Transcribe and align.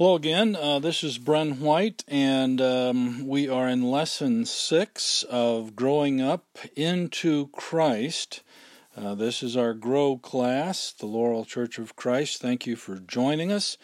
Hello 0.00 0.14
again. 0.14 0.56
Uh, 0.56 0.78
this 0.78 1.04
is 1.04 1.18
Bren 1.18 1.58
White, 1.58 2.04
and 2.08 2.58
um, 2.58 3.28
we 3.28 3.50
are 3.50 3.68
in 3.68 3.90
lesson 3.90 4.46
six 4.46 5.24
of 5.24 5.76
Growing 5.76 6.22
Up 6.22 6.56
into 6.74 7.48
Christ. 7.48 8.40
Uh, 8.96 9.14
this 9.14 9.42
is 9.42 9.58
our 9.58 9.74
Grow 9.74 10.16
class, 10.16 10.90
the 10.92 11.04
Laurel 11.04 11.44
Church 11.44 11.78
of 11.78 11.96
Christ. 11.96 12.40
Thank 12.40 12.66
you 12.66 12.76
for 12.76 12.96
joining 12.96 13.52
us. 13.52 13.76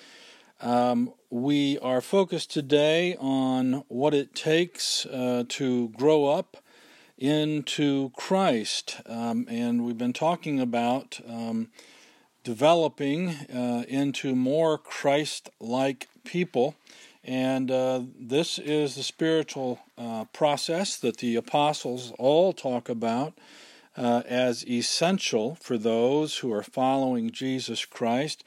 Um, 0.62 1.12
we 1.28 1.78
are 1.80 2.00
focused 2.00 2.50
today 2.50 3.14
on 3.20 3.84
what 3.88 4.14
it 4.14 4.34
takes 4.34 5.04
uh, 5.04 5.44
to 5.50 5.90
grow 5.90 6.24
up 6.24 6.56
into 7.18 8.08
Christ, 8.16 9.02
um, 9.04 9.46
and 9.50 9.84
we've 9.84 9.98
been 9.98 10.14
talking 10.14 10.60
about. 10.60 11.20
Developing 12.46 13.30
uh, 13.52 13.82
into 13.88 14.36
more 14.36 14.78
Christ 14.78 15.50
like 15.58 16.06
people. 16.22 16.76
And 17.24 17.72
uh, 17.72 18.02
this 18.16 18.60
is 18.60 18.94
the 18.94 19.02
spiritual 19.02 19.80
uh, 19.98 20.26
process 20.26 20.96
that 20.98 21.16
the 21.16 21.34
apostles 21.34 22.12
all 22.20 22.52
talk 22.52 22.88
about 22.88 23.36
uh, 23.96 24.22
as 24.28 24.64
essential 24.64 25.56
for 25.56 25.76
those 25.76 26.38
who 26.38 26.52
are 26.52 26.62
following 26.62 27.32
Jesus 27.32 27.84
Christ. 27.84 28.44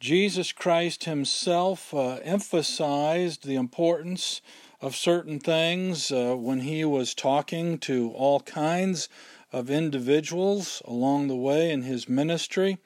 Jesus 0.00 0.50
Christ 0.50 1.04
himself 1.04 1.92
uh, 1.92 2.20
emphasized 2.22 3.44
the 3.44 3.56
importance 3.56 4.40
of 4.80 4.96
certain 4.96 5.38
things 5.38 6.10
uh, 6.10 6.34
when 6.38 6.60
he 6.60 6.86
was 6.86 7.12
talking 7.12 7.76
to 7.80 8.12
all 8.12 8.40
kinds 8.40 9.10
of 9.52 9.68
individuals 9.68 10.80
along 10.86 11.28
the 11.28 11.36
way 11.36 11.70
in 11.70 11.82
his 11.82 12.08
ministry. 12.08 12.78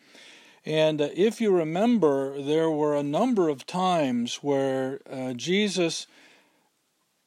And 0.66 1.00
uh, 1.00 1.08
if 1.14 1.40
you 1.40 1.52
remember, 1.52 2.42
there 2.42 2.70
were 2.70 2.96
a 2.96 3.02
number 3.04 3.48
of 3.48 3.66
times 3.66 4.36
where 4.42 5.00
uh, 5.08 5.32
Jesus 5.34 6.08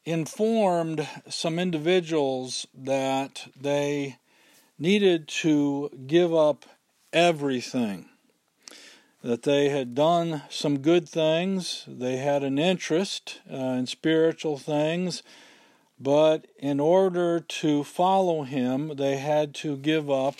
informed 0.04 1.08
some 1.28 1.58
individuals 1.58 2.66
that 2.74 3.48
they 3.58 4.18
needed 4.78 5.26
to 5.28 5.90
give 6.06 6.34
up 6.34 6.66
everything. 7.14 8.10
That 9.22 9.42
they 9.42 9.70
had 9.70 9.94
done 9.94 10.42
some 10.50 10.78
good 10.78 11.08
things, 11.08 11.84
they 11.86 12.18
had 12.18 12.42
an 12.42 12.58
interest 12.58 13.40
uh, 13.50 13.56
in 13.56 13.86
spiritual 13.86 14.58
things, 14.58 15.22
but 15.98 16.46
in 16.58 16.80
order 16.80 17.40
to 17.40 17.84
follow 17.84 18.42
him, 18.42 18.96
they 18.96 19.16
had 19.16 19.54
to 19.56 19.76
give 19.76 20.10
up 20.10 20.36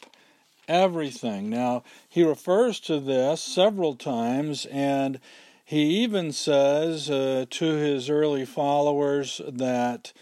everything. 0.70 1.50
Now, 1.50 1.82
he 2.08 2.22
refers 2.22 2.80
to 2.80 3.00
this 3.00 3.42
several 3.42 3.96
times, 3.96 4.66
and 4.66 5.20
he 5.64 6.02
even 6.02 6.32
says 6.32 7.10
uh, 7.10 7.46
to 7.50 7.64
his 7.64 8.08
early 8.08 8.46
followers 8.46 9.40
that 9.46 10.12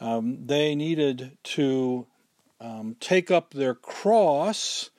um, 0.00 0.46
they 0.46 0.74
needed 0.74 1.36
to 1.42 2.06
um, 2.60 2.96
take 3.00 3.30
up 3.30 3.52
their 3.52 3.74
cross 3.74 4.90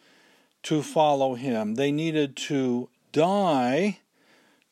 to 0.63 0.83
follow 0.83 1.35
him. 1.35 1.75
They 1.75 1.91
needed 1.91 2.35
to 2.37 2.89
die 3.11 3.99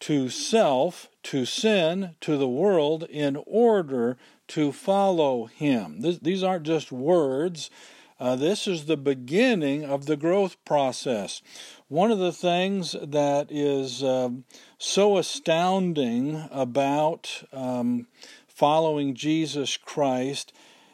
to 0.02 0.30
self, 0.30 1.10
to 1.24 1.46
sin, 1.46 2.16
to 2.22 2.38
the 2.38 2.48
world 2.48 3.04
in 3.04 3.42
order 3.48 4.18
to 4.50 4.72
follow 4.72 5.46
him. 5.46 6.02
This, 6.02 6.20
these 6.20 6.44
aren't 6.44 6.66
just 6.66 6.92
words. 6.92 7.70
Uh, 8.18 8.36
this 8.36 8.66
is 8.66 8.86
the 8.86 8.96
beginning 8.96 9.84
of 9.84 10.06
the 10.06 10.16
growth 10.16 10.56
process. 10.64 11.42
One 11.90 12.12
of 12.12 12.20
the 12.20 12.32
things 12.32 12.96
that 13.02 13.52
is 13.52 14.04
um, 14.04 14.46
so 14.78 15.18
astounding 15.18 16.48
about 16.50 17.44
um, 17.52 18.08
following 18.48 19.16
Jesus 19.16 19.76
Christ 19.76 20.54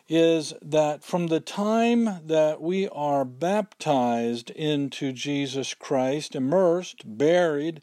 is 0.10 0.54
that 0.64 1.04
from 1.04 1.28
the 1.28 1.40
time 1.40 2.26
that 2.26 2.60
we 2.60 2.90
are 2.90 3.24
baptized 3.24 4.50
into 4.50 5.14
Jesus 5.14 5.76
Christ, 5.76 6.36
immersed, 6.36 7.04
buried 7.06 7.82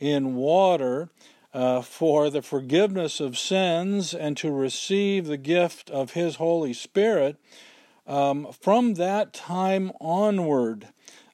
in 0.00 0.34
water, 0.34 1.10
uh, 1.52 1.80
for 1.80 2.30
the 2.30 2.42
forgiveness 2.42 3.20
of 3.20 3.38
sins 3.38 4.14
and 4.14 4.36
to 4.36 4.52
receive 4.52 5.26
the 5.26 5.36
gift 5.36 5.90
of 5.90 6.12
His 6.12 6.36
Holy 6.36 6.72
Spirit, 6.72 7.36
um, 8.06 8.48
from 8.52 8.94
that 8.94 9.32
time 9.32 9.92
onward, 10.00 10.88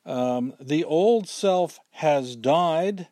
um, 0.05 0.55
the 0.61 0.85
old 0.85 1.29
self 1.29 1.81
has 1.91 2.37
died. 2.37 3.09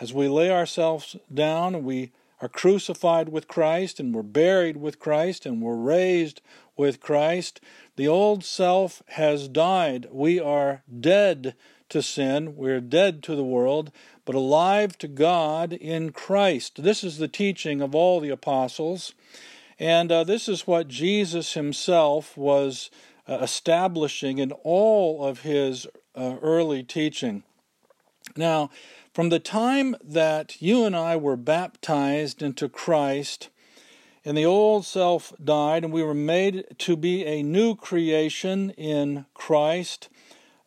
As 0.00 0.12
we 0.12 0.28
lay 0.28 0.50
ourselves 0.50 1.16
down, 1.32 1.84
we 1.84 2.12
are 2.40 2.48
crucified 2.48 3.28
with 3.28 3.46
Christ 3.46 4.00
and 4.00 4.12
we're 4.12 4.22
buried 4.22 4.76
with 4.76 4.98
Christ 4.98 5.46
and 5.46 5.62
we're 5.62 5.76
raised 5.76 6.40
with 6.76 7.00
Christ. 7.00 7.60
The 7.94 8.08
old 8.08 8.44
self 8.44 9.02
has 9.10 9.46
died. 9.46 10.08
We 10.10 10.40
are 10.40 10.82
dead 11.00 11.54
to 11.90 12.02
sin. 12.02 12.56
We're 12.56 12.80
dead 12.80 13.22
to 13.24 13.36
the 13.36 13.44
world, 13.44 13.92
but 14.24 14.34
alive 14.34 14.98
to 14.98 15.08
God 15.08 15.72
in 15.72 16.10
Christ. 16.10 16.82
This 16.82 17.04
is 17.04 17.18
the 17.18 17.28
teaching 17.28 17.80
of 17.80 17.94
all 17.94 18.18
the 18.18 18.30
apostles. 18.30 19.14
And 19.82 20.12
uh, 20.12 20.22
this 20.22 20.48
is 20.48 20.64
what 20.64 20.86
Jesus 20.86 21.54
himself 21.54 22.36
was 22.36 22.88
uh, 23.28 23.38
establishing 23.42 24.38
in 24.38 24.52
all 24.62 25.26
of 25.26 25.40
his 25.40 25.88
uh, 26.14 26.36
early 26.40 26.84
teaching. 26.84 27.42
Now, 28.36 28.70
from 29.12 29.30
the 29.30 29.40
time 29.40 29.96
that 30.00 30.62
you 30.62 30.84
and 30.84 30.94
I 30.94 31.16
were 31.16 31.36
baptized 31.36 32.42
into 32.42 32.68
Christ, 32.68 33.48
and 34.24 34.38
the 34.38 34.44
old 34.44 34.84
self 34.84 35.32
died, 35.42 35.82
and 35.82 35.92
we 35.92 36.04
were 36.04 36.14
made 36.14 36.64
to 36.78 36.96
be 36.96 37.26
a 37.26 37.42
new 37.42 37.74
creation 37.74 38.70
in 38.78 39.26
Christ. 39.34 40.08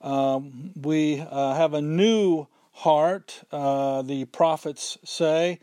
Um, 0.02 0.74
we 0.76 1.22
uh, 1.22 1.54
have 1.54 1.74
a 1.74 1.82
new 1.82 2.48
heart, 2.74 3.44
uh, 3.50 4.02
the 4.02 4.26
prophets 4.26 4.98
say, 5.06 5.60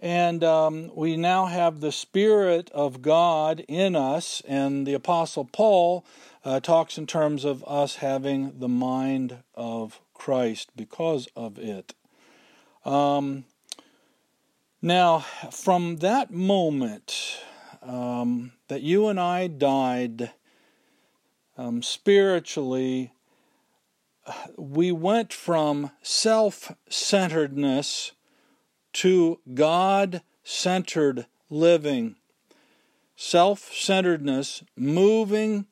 and 0.00 0.42
um, 0.42 0.90
we 0.94 1.16
now 1.16 1.46
have 1.46 1.80
the 1.80 1.92
Spirit 1.92 2.70
of 2.70 3.02
God 3.02 3.62
in 3.68 3.94
us, 3.94 4.42
and 4.48 4.86
the 4.86 4.94
Apostle 4.94 5.44
Paul 5.44 6.04
uh, 6.44 6.58
talks 6.60 6.96
in 6.96 7.06
terms 7.06 7.44
of 7.44 7.62
us 7.66 7.96
having 7.96 8.58
the 8.58 8.68
mind 8.68 9.42
of 9.54 10.00
Christ 10.14 10.70
because 10.74 11.28
of 11.36 11.58
it. 11.58 11.94
Um, 12.84 13.44
now, 14.80 15.20
from 15.50 15.96
that 15.96 16.30
moment 16.30 17.38
um, 17.82 18.52
that 18.68 18.80
you 18.80 19.08
and 19.08 19.20
I 19.20 19.48
died 19.48 20.32
um, 21.58 21.82
spiritually, 21.82 23.12
we 24.56 24.92
went 24.92 25.32
from 25.32 25.90
self 26.00 26.72
centeredness 26.88 28.12
to 28.94 29.40
God 29.54 30.22
centered 30.44 31.26
living, 31.48 32.16
self 33.16 33.72
centeredness, 33.72 34.62
moving 34.76 35.66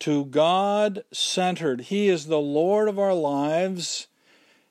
to 0.00 0.24
God 0.24 1.04
centered. 1.12 1.82
He 1.82 2.08
is 2.08 2.26
the 2.26 2.40
Lord 2.40 2.88
of 2.88 2.98
our 2.98 3.14
lives. 3.14 4.08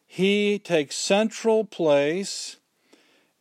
He 0.06 0.58
takes 0.58 0.96
central 0.96 1.64
place, 1.66 2.58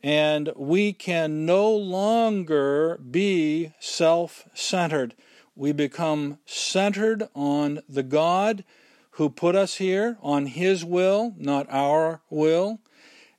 and 0.03 0.53
we 0.55 0.93
can 0.93 1.47
no 1.47 1.71
longer 1.71 2.99
be 2.99 3.73
self 3.81 4.49
centered. 4.55 5.15
We 5.57 5.73
become 5.73 6.39
centered 6.45 7.29
on 7.35 7.81
the 7.89 8.03
God 8.03 8.65
who 9.13 9.29
put 9.29 9.57
us 9.57 9.77
here, 9.77 10.17
on 10.23 10.47
His 10.47 10.85
will, 10.85 11.35
not 11.37 11.67
our 11.71 12.21
will. 12.31 12.79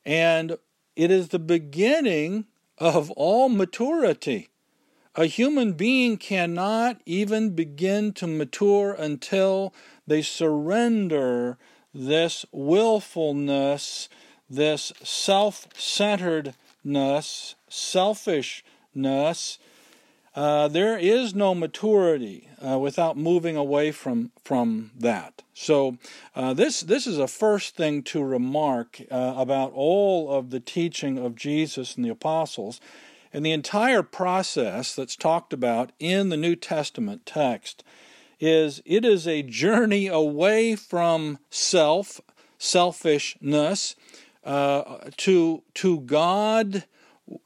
And 0.03 0.57
it 0.99 1.09
is 1.09 1.29
the 1.29 1.39
beginning 1.39 2.43
of 2.77 3.09
all 3.11 3.47
maturity. 3.47 4.49
A 5.15 5.27
human 5.27 5.71
being 5.71 6.17
cannot 6.17 6.99
even 7.05 7.51
begin 7.51 8.11
to 8.15 8.27
mature 8.27 8.91
until 8.91 9.73
they 10.05 10.21
surrender 10.21 11.57
this 11.93 12.45
willfulness, 12.51 14.09
this 14.49 14.91
self 15.01 15.69
centeredness, 15.73 17.55
selfishness 17.69 19.57
uh, 20.39 20.69
there 20.69 20.97
is 20.97 21.35
no 21.35 21.53
maturity 21.53 22.47
uh, 22.65 22.79
without 22.79 23.17
moving 23.17 23.57
away 23.57 23.91
from 23.91 24.31
from 24.41 24.89
that. 24.97 25.43
So 25.53 25.97
uh, 26.33 26.53
this 26.53 26.79
this 26.79 27.05
is 27.05 27.17
a 27.17 27.27
first 27.27 27.75
thing 27.75 28.03
to 28.03 28.23
remark 28.23 29.01
uh, 29.11 29.33
about 29.35 29.73
all 29.73 30.31
of 30.31 30.49
the 30.49 30.61
teaching 30.61 31.17
of 31.17 31.35
Jesus 31.35 31.97
and 31.97 32.05
the 32.05 32.09
apostles, 32.09 32.79
and 33.33 33.45
the 33.45 33.51
entire 33.51 34.01
process 34.01 34.95
that's 34.95 35.17
talked 35.17 35.51
about 35.51 35.91
in 35.99 36.29
the 36.29 36.37
New 36.37 36.55
Testament 36.55 37.25
text 37.25 37.83
is 38.39 38.81
it 38.85 39.03
is 39.03 39.27
a 39.27 39.43
journey 39.43 40.07
away 40.07 40.73
from 40.73 41.37
self 41.49 42.21
selfishness 42.57 43.97
uh, 44.45 44.99
to 45.17 45.63
to 45.73 45.99
God, 45.99 46.85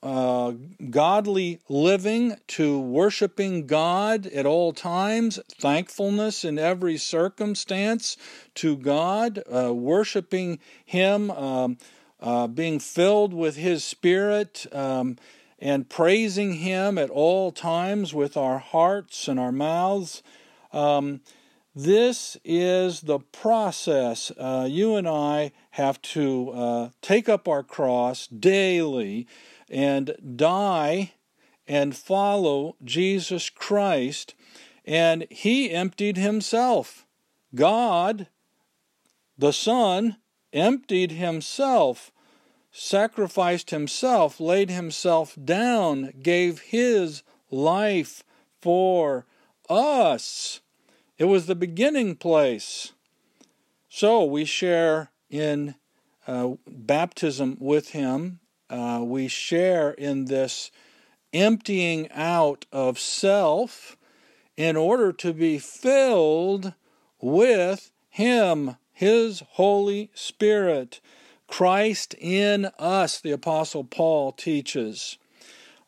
uh, 0.02 0.54
godly 0.90 1.60
living, 1.70 2.36
to 2.48 2.80
worshiping 2.80 3.68
God 3.68 4.28
at 4.28 4.46
all 4.46 4.74
times, 4.74 5.40
thankfulness 5.60 6.44
in 6.44 6.58
every 6.58 6.98
circumstance 6.98 8.18
to 8.56 8.78
God, 8.78 9.42
uh, 9.54 9.74
worshiping 9.74 10.60
Him, 10.86 11.32
um, 11.32 11.78
uh, 12.20 12.48
being 12.48 12.80
filled 12.80 13.34
with 13.34 13.56
His 13.56 13.84
Spirit. 13.84 14.66
Um, 14.72 15.18
and 15.60 15.90
praising 15.90 16.56
Him 16.56 16.98
at 16.98 17.10
all 17.10 17.50
times 17.54 18.14
with 18.14 18.36
our 18.36 18.60
hearts 18.60 19.30
and 19.30 19.40
our 19.40 19.54
mouths. 19.54 20.22
Um, 20.74 21.22
this 21.74 22.36
is 22.44 23.02
the 23.02 23.20
process. 23.20 24.32
Uh, 24.38 24.68
you 24.70 24.96
and 24.96 25.08
I 25.08 25.54
have 25.72 26.02
to 26.02 26.52
uh, 26.52 26.90
take 27.02 27.30
up 27.30 27.48
our 27.48 27.64
cross 27.64 28.28
daily 28.28 29.26
and 29.74 30.16
die 30.38 31.14
and 31.68 31.96
follow 31.96 32.76
Jesus 32.84 33.50
Christ. 33.50 34.36
And 34.86 35.26
He 35.30 35.72
emptied 35.72 36.18
Himself. 36.18 37.06
God, 37.56 38.28
the 39.38 39.54
Son, 39.54 40.18
emptied 40.54 41.12
Himself 41.12 42.12
sacrificed 42.74 43.70
himself, 43.70 44.40
laid 44.40 44.72
himself 44.72 45.38
down, 45.46 46.12
gave 46.22 46.60
his 46.60 47.22
life 47.52 48.24
for 48.60 49.28
us. 49.70 50.60
It 51.20 51.26
was 51.26 51.46
the 51.46 51.56
beginning 51.56 52.16
place. 52.16 52.94
So 53.88 54.26
we 54.26 54.44
share 54.44 55.12
in 55.30 55.76
uh, 56.26 56.54
baptism 56.68 57.58
with 57.60 57.90
him. 57.90 58.40
Uh, 58.70 59.02
we 59.04 59.28
share 59.28 59.92
in 59.92 60.26
this 60.26 60.72
emptying 61.34 62.10
out 62.12 62.66
of 62.72 63.00
self 63.00 63.98
in 64.56 64.76
order 64.76 65.12
to 65.12 65.34
be 65.34 65.58
filled 65.58 66.74
with 67.20 67.92
him, 68.10 68.78
his 68.92 69.44
Holy 69.52 70.12
Spirit. 70.14 71.02
Christ 71.48 72.16
in 72.20 72.66
us, 72.80 73.20
the 73.20 73.32
Apostle 73.32 73.84
Paul 73.84 74.32
teaches. 74.32 75.18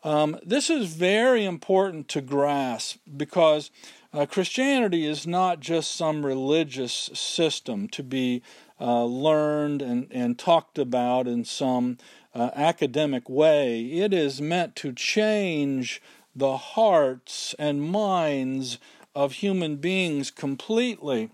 Um, 0.04 0.38
this 0.44 0.70
is 0.70 0.94
very 0.94 1.44
important 1.44 2.08
to 2.08 2.20
grasp 2.20 2.98
because 3.16 3.70
uh, 4.12 4.26
Christianity 4.26 5.04
is 5.04 5.26
not 5.26 5.58
just 5.58 5.96
some 5.96 6.24
religious 6.24 7.10
system 7.12 7.88
to 7.88 8.02
be 8.02 8.42
uh, 8.80 9.04
learned 9.04 9.82
and, 9.82 10.06
and 10.10 10.38
talked 10.38 10.78
about 10.78 11.26
in 11.26 11.44
some 11.44 11.98
uh, 12.36 12.50
academic 12.54 13.28
way. 13.30 13.80
It 13.86 14.12
is 14.12 14.42
meant 14.42 14.76
to 14.76 14.92
change 14.92 16.02
the 16.34 16.58
hearts 16.58 17.54
and 17.58 17.82
minds 17.82 18.78
of 19.14 19.32
human 19.32 19.76
beings 19.76 20.30
completely. 20.30 21.30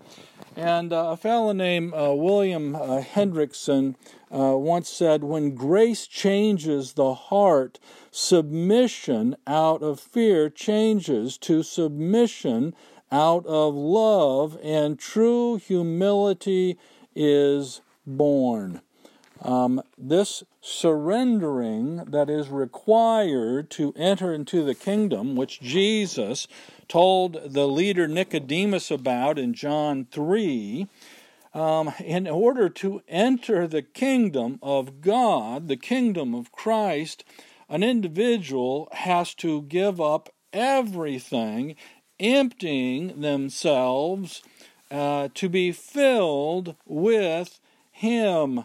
And 0.55 0.93
uh, 0.93 1.09
a 1.09 1.17
fellow 1.17 1.51
named 1.51 1.93
uh, 1.93 2.13
William 2.15 2.75
uh, 2.75 3.01
Hendriksen 3.01 3.95
uh, 4.31 4.57
once 4.57 4.87
said, 4.87 5.25
When 5.25 5.55
grace 5.55 6.07
changes 6.07 6.93
the 6.93 7.13
heart, 7.13 7.79
submission 8.09 9.35
out 9.45 9.83
of 9.83 9.99
fear 9.99 10.49
changes 10.49 11.37
to 11.39 11.63
submission 11.63 12.73
out 13.11 13.45
of 13.45 13.75
love, 13.75 14.57
and 14.63 14.97
true 14.97 15.57
humility 15.57 16.77
is 17.13 17.81
born. 18.07 18.79
Um, 19.43 19.83
this 19.97 20.43
surrendering 20.61 21.97
that 22.05 22.29
is 22.29 22.47
required 22.47 23.69
to 23.71 23.93
enter 23.97 24.33
into 24.33 24.63
the 24.63 24.73
kingdom, 24.73 25.35
which 25.35 25.59
Jesus 25.59 26.47
told 26.87 27.53
the 27.53 27.67
leader 27.67 28.07
Nicodemus 28.07 28.89
about 28.89 29.37
in 29.37 29.53
John 29.53 30.07
3, 30.09 30.87
um, 31.53 31.93
in 31.99 32.25
order 32.25 32.69
to 32.69 33.03
enter 33.09 33.67
the 33.67 33.81
kingdom 33.81 34.59
of 34.63 35.01
God, 35.01 35.67
the 35.67 35.77
kingdom 35.77 36.33
of 36.33 36.53
Christ, 36.53 37.25
an 37.67 37.83
individual 37.83 38.87
has 38.93 39.33
to 39.35 39.63
give 39.63 39.99
up 39.99 40.29
everything, 40.53 41.75
emptying 42.17 43.19
themselves 43.19 44.41
uh, 44.89 45.27
to 45.33 45.49
be 45.49 45.73
filled 45.73 46.75
with 46.85 47.59
Him. 47.91 48.63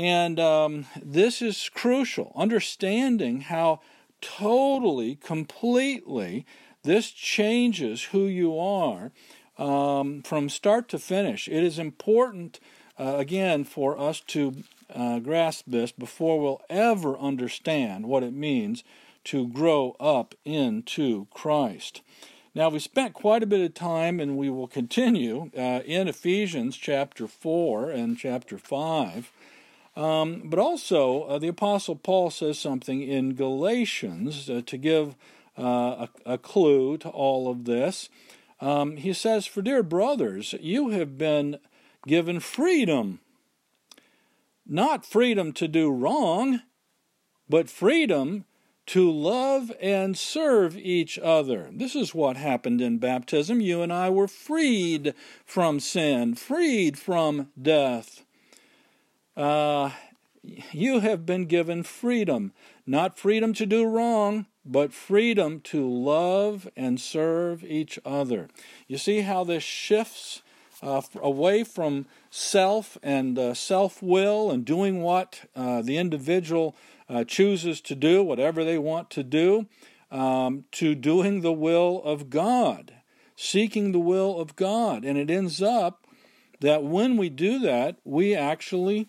And 0.00 0.40
um, 0.40 0.86
this 1.02 1.42
is 1.42 1.68
crucial, 1.74 2.32
understanding 2.34 3.42
how 3.42 3.80
totally, 4.22 5.16
completely 5.16 6.46
this 6.84 7.10
changes 7.10 8.04
who 8.04 8.24
you 8.24 8.58
are 8.58 9.12
um, 9.58 10.22
from 10.22 10.48
start 10.48 10.88
to 10.88 10.98
finish. 10.98 11.48
It 11.48 11.62
is 11.62 11.78
important, 11.78 12.60
uh, 12.98 13.16
again, 13.18 13.64
for 13.64 13.98
us 14.00 14.20
to 14.28 14.64
uh, 14.88 15.18
grasp 15.18 15.64
this 15.66 15.92
before 15.92 16.40
we'll 16.40 16.62
ever 16.70 17.18
understand 17.18 18.06
what 18.06 18.22
it 18.22 18.32
means 18.32 18.82
to 19.24 19.48
grow 19.48 19.96
up 20.00 20.34
into 20.46 21.26
Christ. 21.30 22.00
Now, 22.54 22.70
we 22.70 22.78
spent 22.78 23.12
quite 23.12 23.42
a 23.42 23.46
bit 23.46 23.60
of 23.60 23.74
time, 23.74 24.18
and 24.18 24.38
we 24.38 24.48
will 24.48 24.66
continue 24.66 25.50
uh, 25.54 25.82
in 25.84 26.08
Ephesians 26.08 26.78
chapter 26.78 27.28
4 27.28 27.90
and 27.90 28.16
chapter 28.16 28.56
5. 28.56 29.30
Um, 29.96 30.42
but 30.44 30.58
also, 30.58 31.24
uh, 31.24 31.38
the 31.38 31.48
Apostle 31.48 31.96
Paul 31.96 32.30
says 32.30 32.58
something 32.58 33.02
in 33.02 33.34
Galatians 33.34 34.48
uh, 34.48 34.62
to 34.66 34.76
give 34.76 35.16
uh, 35.58 36.06
a, 36.24 36.34
a, 36.34 36.38
clue 36.38 36.96
to 36.98 37.08
all 37.08 37.50
of 37.50 37.64
this. 37.64 38.08
Um, 38.60 38.96
he 38.96 39.12
says, 39.12 39.46
For 39.46 39.62
dear 39.62 39.82
brothers, 39.82 40.54
you 40.60 40.90
have 40.90 41.18
been 41.18 41.58
given 42.06 42.40
freedom. 42.40 43.20
Not 44.64 45.04
freedom 45.04 45.52
to 45.54 45.66
do 45.66 45.90
wrong, 45.90 46.62
but 47.48 47.68
freedom 47.68 48.44
to 48.86 49.10
love 49.10 49.72
and 49.80 50.16
serve 50.16 50.76
each 50.76 51.18
other. 51.18 51.68
This 51.72 51.94
is 51.94 52.14
what 52.14 52.36
happened 52.36 52.80
in 52.80 52.98
baptism. 52.98 53.60
You 53.60 53.82
and 53.82 53.92
I 53.92 54.10
were 54.10 54.28
freed 54.28 55.14
from 55.44 55.80
sin, 55.80 56.34
freed 56.36 56.98
from 56.98 57.50
death. 57.60 58.24
Uh, 59.36 59.90
you 60.42 61.00
have 61.00 61.26
been 61.26 61.46
given 61.46 61.82
freedom, 61.82 62.52
not 62.86 63.18
freedom 63.18 63.52
to 63.54 63.66
do 63.66 63.84
wrong, 63.84 64.46
but 64.64 64.92
freedom 64.92 65.60
to 65.60 65.88
love 65.88 66.68
and 66.76 67.00
serve 67.00 67.64
each 67.64 67.98
other. 68.04 68.48
You 68.86 68.98
see 68.98 69.20
how 69.20 69.44
this 69.44 69.62
shifts 69.62 70.42
uh, 70.82 71.02
away 71.20 71.64
from 71.64 72.06
self 72.30 72.96
and 73.02 73.38
uh, 73.38 73.54
self 73.54 74.02
will 74.02 74.50
and 74.50 74.64
doing 74.64 75.02
what 75.02 75.42
uh, 75.54 75.82
the 75.82 75.98
individual 75.98 76.74
uh, 77.08 77.24
chooses 77.24 77.80
to 77.82 77.94
do, 77.94 78.22
whatever 78.22 78.64
they 78.64 78.78
want 78.78 79.10
to 79.10 79.22
do, 79.22 79.66
um, 80.10 80.64
to 80.72 80.94
doing 80.94 81.40
the 81.40 81.52
will 81.52 82.02
of 82.04 82.30
God, 82.30 82.94
seeking 83.36 83.92
the 83.92 84.00
will 84.00 84.38
of 84.40 84.56
God. 84.56 85.04
And 85.04 85.18
it 85.18 85.30
ends 85.30 85.60
up 85.62 86.06
that 86.60 86.82
when 86.82 87.16
we 87.16 87.28
do 87.28 87.58
that, 87.60 87.96
we 88.04 88.34
actually 88.34 89.08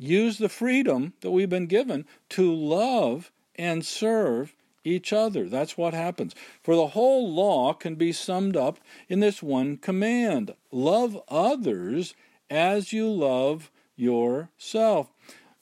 use 0.00 0.38
the 0.38 0.48
freedom 0.48 1.12
that 1.20 1.30
we've 1.30 1.50
been 1.50 1.66
given 1.66 2.06
to 2.30 2.52
love 2.52 3.30
and 3.56 3.84
serve 3.84 4.54
each 4.82 5.12
other. 5.12 5.48
That's 5.48 5.76
what 5.76 5.92
happens. 5.92 6.34
For 6.62 6.74
the 6.74 6.88
whole 6.88 7.32
law 7.32 7.74
can 7.74 7.96
be 7.96 8.12
summed 8.12 8.56
up 8.56 8.78
in 9.08 9.20
this 9.20 9.42
one 9.42 9.76
command 9.76 10.54
love 10.72 11.20
others 11.28 12.14
as 12.48 12.92
you 12.92 13.10
love 13.10 13.70
yourself. 13.94 15.12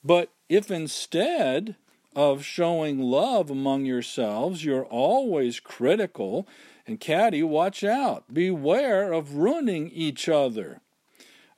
But 0.03 0.31
if 0.47 0.71
instead 0.71 1.75
of 2.15 2.43
showing 2.43 2.99
love 2.99 3.49
among 3.49 3.85
yourselves, 3.85 4.63
you're 4.63 4.85
always 4.85 5.59
critical 5.59 6.47
and 6.87 6.99
catty, 6.99 7.43
watch 7.43 7.83
out. 7.83 8.33
Beware 8.33 9.11
of 9.11 9.35
ruining 9.35 9.89
each 9.89 10.27
other. 10.27 10.79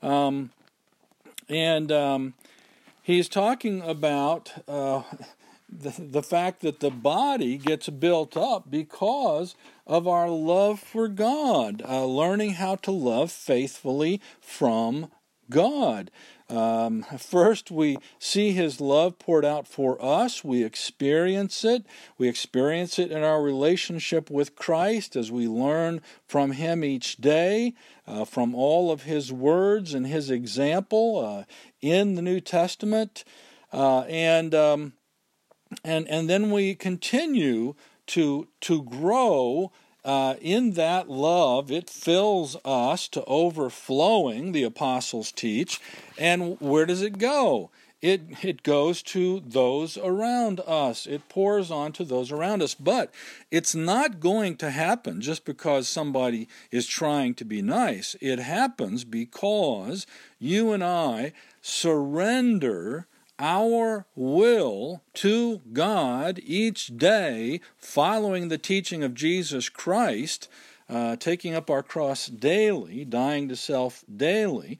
Um, 0.01 0.51
and 1.47 1.91
um, 1.91 2.33
he's 3.01 3.29
talking 3.29 3.81
about. 3.81 4.51
Uh, 4.67 5.03
the, 5.71 5.91
the 5.97 6.23
fact 6.23 6.61
that 6.61 6.81
the 6.81 6.89
body 6.89 7.57
gets 7.57 7.87
built 7.87 8.35
up 8.35 8.69
because 8.69 9.55
of 9.87 10.07
our 10.07 10.29
love 10.29 10.79
for 10.79 11.07
God, 11.07 11.81
uh, 11.87 12.05
learning 12.05 12.55
how 12.55 12.75
to 12.75 12.91
love 12.91 13.31
faithfully 13.31 14.21
from 14.41 15.09
God. 15.49 16.11
Um, 16.51 17.03
first, 17.17 17.71
we 17.71 17.97
see 18.19 18.51
His 18.51 18.81
love 18.81 19.17
poured 19.17 19.45
out 19.45 19.67
for 19.67 20.03
us. 20.03 20.43
We 20.43 20.63
experience 20.63 21.63
it. 21.63 21.85
We 22.17 22.27
experience 22.27 22.99
it 22.99 23.09
in 23.09 23.23
our 23.23 23.41
relationship 23.41 24.29
with 24.29 24.55
Christ 24.55 25.15
as 25.15 25.31
we 25.31 25.47
learn 25.47 26.01
from 26.27 26.51
Him 26.51 26.83
each 26.83 27.17
day, 27.17 27.73
uh, 28.05 28.25
from 28.25 28.53
all 28.53 28.91
of 28.91 29.03
His 29.03 29.31
words 29.31 29.93
and 29.93 30.05
His 30.05 30.29
example 30.29 31.19
uh, 31.25 31.43
in 31.79 32.15
the 32.15 32.21
New 32.21 32.41
Testament. 32.41 33.23
Uh, 33.71 34.01
and, 34.01 34.53
um, 34.53 34.93
and, 35.85 36.05
and 36.09 36.29
then 36.29 36.51
we 36.51 36.75
continue 36.75 37.75
to, 38.07 38.49
to 38.59 38.83
grow 38.83 39.71
uh, 40.03 40.35
in 40.41 40.73
that 40.73 41.09
love, 41.09 41.71
it 41.71 41.89
fills 41.89 42.57
us 42.65 43.07
to 43.09 43.23
overflowing, 43.25 44.51
the 44.51 44.63
apostles 44.63 45.31
teach. 45.31 45.79
And 46.17 46.59
where 46.59 46.85
does 46.85 47.01
it 47.01 47.17
go? 47.17 47.69
It, 48.01 48.43
it 48.43 48.63
goes 48.63 49.03
to 49.03 49.41
those 49.45 49.95
around 49.95 50.59
us. 50.61 51.05
It 51.05 51.29
pours 51.29 51.69
on 51.69 51.91
to 51.93 52.03
those 52.03 52.31
around 52.31 52.63
us. 52.63 52.73
But 52.73 53.13
it's 53.51 53.75
not 53.75 54.19
going 54.19 54.57
to 54.57 54.71
happen 54.71 55.21
just 55.21 55.45
because 55.45 55.87
somebody 55.87 56.47
is 56.71 56.87
trying 56.87 57.35
to 57.35 57.45
be 57.45 57.61
nice. 57.61 58.15
It 58.19 58.39
happens 58.39 59.03
because 59.03 60.07
you 60.39 60.71
and 60.71 60.83
I 60.83 61.33
surrender 61.61 63.05
our 63.41 64.05
will 64.15 65.01
to 65.15 65.61
God 65.73 66.39
each 66.43 66.95
day, 66.95 67.59
following 67.75 68.47
the 68.47 68.59
teaching 68.59 69.03
of 69.03 69.15
Jesus 69.15 69.67
Christ, 69.67 70.47
uh, 70.87 71.15
taking 71.15 71.55
up 71.55 71.69
our 71.69 71.81
cross 71.81 72.27
daily, 72.27 73.03
dying 73.03 73.49
to 73.49 73.55
self 73.55 74.05
daily, 74.15 74.77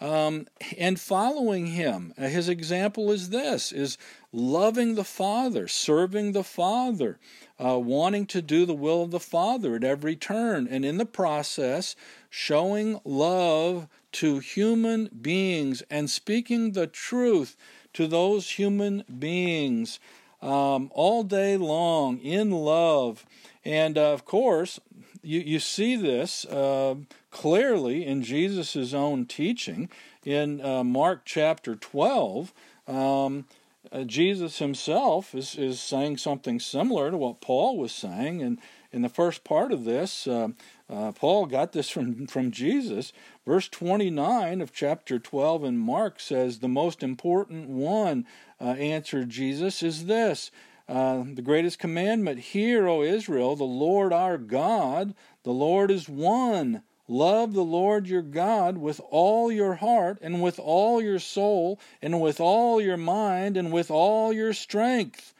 um, 0.00 0.46
and 0.78 1.00
following 1.00 1.68
Him. 1.68 2.14
Uh, 2.16 2.28
his 2.28 2.48
example 2.48 3.10
is 3.10 3.30
this: 3.30 3.72
is 3.72 3.98
loving 4.32 4.94
the 4.94 5.04
Father, 5.04 5.66
serving 5.66 6.30
the 6.30 6.44
Father, 6.44 7.18
uh, 7.58 7.76
wanting 7.76 8.26
to 8.26 8.40
do 8.40 8.64
the 8.64 8.74
will 8.74 9.02
of 9.02 9.10
the 9.10 9.18
Father 9.18 9.74
at 9.74 9.82
every 9.82 10.14
turn, 10.14 10.68
and 10.70 10.84
in 10.84 10.98
the 10.98 11.06
process, 11.06 11.96
showing 12.30 13.00
love 13.04 13.88
to 14.12 14.38
human 14.38 15.10
beings 15.20 15.82
and 15.90 16.08
speaking 16.08 16.72
the 16.72 16.86
truth 16.86 17.56
to 17.96 18.06
those 18.06 18.50
human 18.50 19.02
beings 19.18 20.00
um, 20.42 20.90
all 20.94 21.22
day 21.22 21.56
long 21.56 22.18
in 22.18 22.50
love. 22.50 23.24
And 23.64 23.96
uh, 23.96 24.12
of 24.12 24.26
course, 24.26 24.78
you, 25.22 25.40
you 25.40 25.58
see 25.58 25.96
this 25.96 26.44
uh, 26.44 26.96
clearly 27.30 28.04
in 28.04 28.22
Jesus' 28.22 28.92
own 28.92 29.24
teaching 29.24 29.88
in 30.26 30.60
uh, 30.60 30.84
Mark 30.84 31.22
chapter 31.24 31.74
12. 31.74 32.52
Um, 32.86 33.46
uh, 33.90 34.02
Jesus 34.02 34.58
himself 34.58 35.34
is, 35.34 35.56
is 35.56 35.80
saying 35.80 36.18
something 36.18 36.60
similar 36.60 37.10
to 37.10 37.16
what 37.16 37.40
Paul 37.40 37.78
was 37.78 37.92
saying. 37.92 38.42
And 38.42 38.58
in 38.92 39.00
the 39.00 39.08
first 39.08 39.42
part 39.42 39.72
of 39.72 39.84
this, 39.84 40.26
uh, 40.26 40.48
uh, 40.90 41.12
Paul 41.12 41.46
got 41.46 41.72
this 41.72 41.88
from, 41.88 42.26
from 42.26 42.50
Jesus. 42.50 43.14
Verse 43.46 43.68
29 43.68 44.60
of 44.60 44.72
chapter 44.72 45.20
12 45.20 45.64
in 45.64 45.78
Mark 45.78 46.18
says, 46.18 46.58
The 46.58 46.68
most 46.68 47.04
important 47.04 47.68
one, 47.68 48.26
uh, 48.60 48.64
answered 48.64 49.30
Jesus, 49.30 49.84
is 49.84 50.06
this 50.06 50.50
uh, 50.88 51.22
The 51.32 51.42
greatest 51.42 51.78
commandment 51.78 52.40
Hear, 52.40 52.88
O 52.88 53.02
Israel, 53.02 53.54
the 53.54 53.62
Lord 53.62 54.12
our 54.12 54.36
God, 54.36 55.14
the 55.44 55.52
Lord 55.52 55.92
is 55.92 56.08
one. 56.08 56.82
Love 57.08 57.52
the 57.52 57.62
Lord 57.62 58.08
your 58.08 58.22
God 58.22 58.78
with 58.78 59.00
all 59.10 59.52
your 59.52 59.74
heart, 59.74 60.18
and 60.20 60.42
with 60.42 60.58
all 60.58 61.00
your 61.00 61.20
soul, 61.20 61.78
and 62.02 62.20
with 62.20 62.40
all 62.40 62.80
your 62.80 62.96
mind, 62.96 63.56
and 63.56 63.72
with 63.72 63.92
all 63.92 64.32
your 64.32 64.52
strength. 64.52 65.32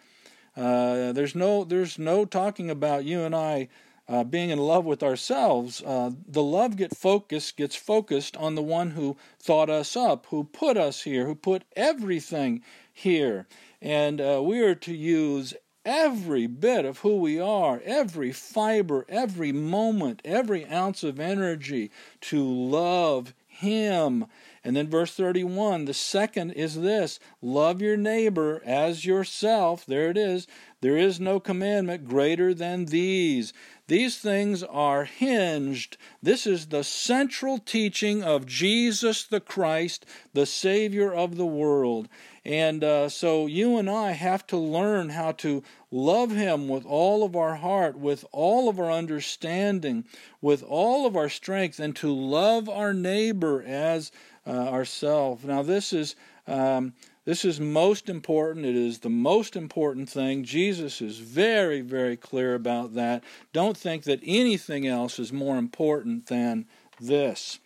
Uh, 0.57 1.11
there's 1.11 1.35
no 1.35 1.65
there's 1.65 1.99
no 1.99 2.25
talking 2.25 2.71
about 2.71 3.05
you 3.05 3.25
and 3.25 3.35
I 3.35 3.69
uh, 4.09 4.25
being 4.25 4.51
in 4.51 4.59
love 4.59 4.85
with 4.85 5.03
ourselves, 5.03 5.83
uh, 5.83 6.11
the 6.29 6.43
love 6.43 6.77
get 6.77 6.97
focused 6.97 7.57
gets 7.57 7.75
focused 7.75 8.37
on 8.37 8.55
the 8.55 8.63
one 8.63 8.93
who 8.93 9.17
thought 9.39 9.69
us 9.69 9.97
up, 9.97 10.27
who 10.27 10.45
put 10.45 10.77
us 10.77 11.03
here, 11.03 11.27
who 11.27 11.35
put 11.35 11.65
everything 11.75 12.63
here, 12.93 13.47
and 13.83 14.21
uh, 14.21 14.41
we 14.43 14.61
are 14.61 14.75
to 14.75 14.95
use 14.95 15.55
every 15.85 16.47
bit 16.47 16.85
of 16.85 16.99
who 16.99 17.17
we 17.17 17.39
are, 17.39 17.81
every 17.85 18.33
fiber, 18.33 19.07
every 19.09 19.53
moment, 19.53 20.21
every 20.25 20.67
ounce 20.67 21.05
of 21.05 21.21
energy 21.21 21.91
to 22.21 22.43
love 22.45 23.33
Him. 23.47 24.27
And 24.67 24.77
then 24.77 24.91
verse 24.91 25.15
31, 25.15 25.85
the 25.85 25.95
second 25.95 26.51
is 26.51 26.81
this 26.81 27.21
love 27.41 27.81
your 27.81 27.97
neighbor 27.97 28.61
as 28.67 29.05
yourself. 29.05 29.87
There 29.87 30.11
it 30.11 30.17
is. 30.17 30.49
There 30.81 30.97
is 30.97 31.21
no 31.21 31.39
commandment 31.39 32.09
greater 32.09 32.53
than 32.53 32.87
these. 32.87 33.53
These 33.87 34.19
things 34.19 34.65
are 34.65 35.05
hinged. 35.05 35.99
This 36.21 36.49
is 36.49 36.67
the 36.67 36.83
central 36.83 37.59
teaching 37.59 38.25
of 38.25 38.45
Jesus 38.45 39.23
the 39.23 39.39
Christ, 39.39 40.05
the 40.35 40.47
Savior 40.47 41.15
of 41.15 41.37
the 41.37 41.47
world. 41.47 42.09
And 42.45 42.83
uh, 42.83 43.09
so 43.09 43.47
you 43.47 43.79
and 43.79 43.89
I 43.89 44.13
have 44.13 44.49
to 44.49 44.57
learn 44.57 45.11
how 45.11 45.31
to 45.33 45.63
love 45.93 46.33
Him 46.33 46.67
with 46.67 46.85
all 46.85 47.23
of 47.23 47.37
our 47.37 47.55
heart, 47.55 47.97
with 47.97 48.25
all 48.33 48.69
of 48.69 48.81
our 48.81 48.91
understanding, 48.91 50.07
with 50.41 50.65
all 50.65 51.07
of 51.07 51.17
our 51.17 51.29
strength, 51.29 51.79
and 51.79 51.95
to 51.97 52.13
love 52.13 52.69
our 52.69 52.93
neighbor 52.93 53.63
as 53.63 54.11
uh, 54.47 54.51
ourselves. 54.51 55.45
Now, 55.45 55.63
this 55.63 55.93
is. 55.93 56.17
Um, 56.47 56.93
this 57.25 57.45
is 57.45 57.59
most 57.59 58.09
important. 58.09 58.65
It 58.65 58.77
is 58.77 59.01
the 59.01 59.11
most 59.11 59.57
important 59.57 60.09
thing. 60.09 60.45
Jesus 60.45 61.01
is 61.01 61.19
very, 61.19 61.81
very 61.81 62.17
clear 62.17 62.55
about 62.55 62.95
that. 62.95 63.25
Don't 63.53 63.77
think 63.77 64.05
that 64.05 64.21
anything 64.25 64.87
else 64.87 65.19
is 65.19 65.33
more 65.33 65.59
important 65.59 66.27
than 66.27 66.67
this. 67.01 67.59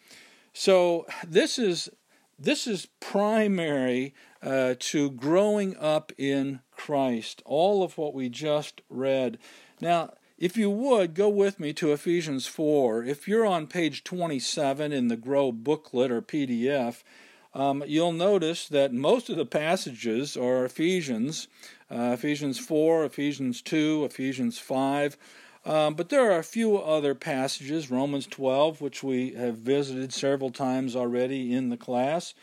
So 0.54 1.06
this 1.28 1.58
is 1.58 1.90
this 2.38 2.66
is 2.66 2.88
primary 3.00 4.14
uh, 4.42 4.74
to 4.78 5.10
growing 5.10 5.76
up 5.76 6.10
in 6.16 6.60
Christ. 6.70 7.42
All 7.44 7.82
of 7.82 7.98
what 7.98 8.14
we 8.14 8.30
just 8.30 8.80
read. 8.88 9.36
Now, 9.78 10.14
if 10.40 10.56
you 10.56 10.70
would 10.70 11.14
go 11.14 11.28
with 11.28 11.60
me 11.60 11.72
to 11.74 11.92
Ephesians 11.92 12.46
4. 12.46 13.04
If 13.04 13.28
you're 13.28 13.46
on 13.46 13.68
page 13.68 14.02
27 14.02 14.92
in 14.92 15.06
the 15.06 15.16
Grow 15.16 15.52
booklet 15.52 16.10
or 16.10 16.20
PDF 16.20 17.02
um, 17.54 17.82
you'll 17.86 18.12
notice 18.12 18.68
that 18.68 18.92
most 18.92 19.28
of 19.28 19.36
the 19.36 19.46
passages 19.46 20.36
are 20.36 20.64
Ephesians, 20.64 21.48
uh, 21.90 22.12
Ephesians 22.14 22.58
4, 22.58 23.04
Ephesians 23.04 23.60
2, 23.62 24.04
Ephesians 24.04 24.58
5. 24.58 25.16
Um, 25.64 25.94
but 25.94 26.08
there 26.08 26.30
are 26.30 26.38
a 26.38 26.44
few 26.44 26.78
other 26.78 27.14
passages, 27.14 27.90
Romans 27.90 28.26
12, 28.26 28.80
which 28.80 29.02
we 29.02 29.32
have 29.32 29.58
visited 29.58 30.12
several 30.12 30.50
times 30.50 30.94
already 30.94 31.52
in 31.52 31.68
the 31.68 31.76
class. 31.76 32.34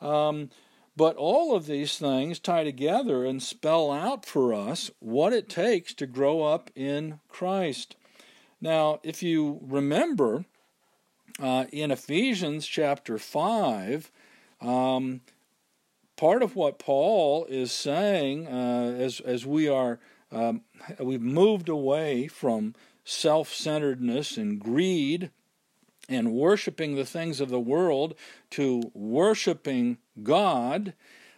Um, 0.00 0.50
but 0.96 1.16
all 1.16 1.54
of 1.54 1.66
these 1.66 1.98
things 1.98 2.38
tie 2.38 2.64
together 2.64 3.24
and 3.24 3.42
spell 3.42 3.90
out 3.90 4.24
for 4.24 4.54
us 4.54 4.90
what 5.00 5.32
it 5.32 5.48
takes 5.48 5.92
to 5.94 6.06
grow 6.06 6.42
up 6.42 6.70
in 6.74 7.20
Christ. 7.28 7.96
Now, 8.60 9.00
if 9.02 9.22
you 9.22 9.58
remember, 9.62 10.44
uh, 11.40 11.64
in 11.72 11.90
Ephesians 11.90 12.66
chapter 12.66 13.18
5, 13.18 14.10
um, 14.60 15.20
part 16.16 16.42
of 16.42 16.54
what 16.54 16.78
Paul 16.78 17.44
is 17.46 17.72
saying, 17.72 18.46
uh, 18.46 18.94
as 18.98 19.20
as 19.20 19.44
we 19.44 19.68
are, 19.68 19.98
um, 20.30 20.62
we've 21.00 21.20
moved 21.20 21.68
away 21.68 22.28
from 22.28 22.74
self-centeredness 23.04 24.36
and 24.36 24.60
greed, 24.60 25.30
and 26.08 26.32
worshiping 26.32 26.94
the 26.94 27.04
things 27.04 27.40
of 27.40 27.48
the 27.48 27.60
world 27.60 28.14
to 28.50 28.90
worshiping 28.94 29.98
God. 30.22 30.94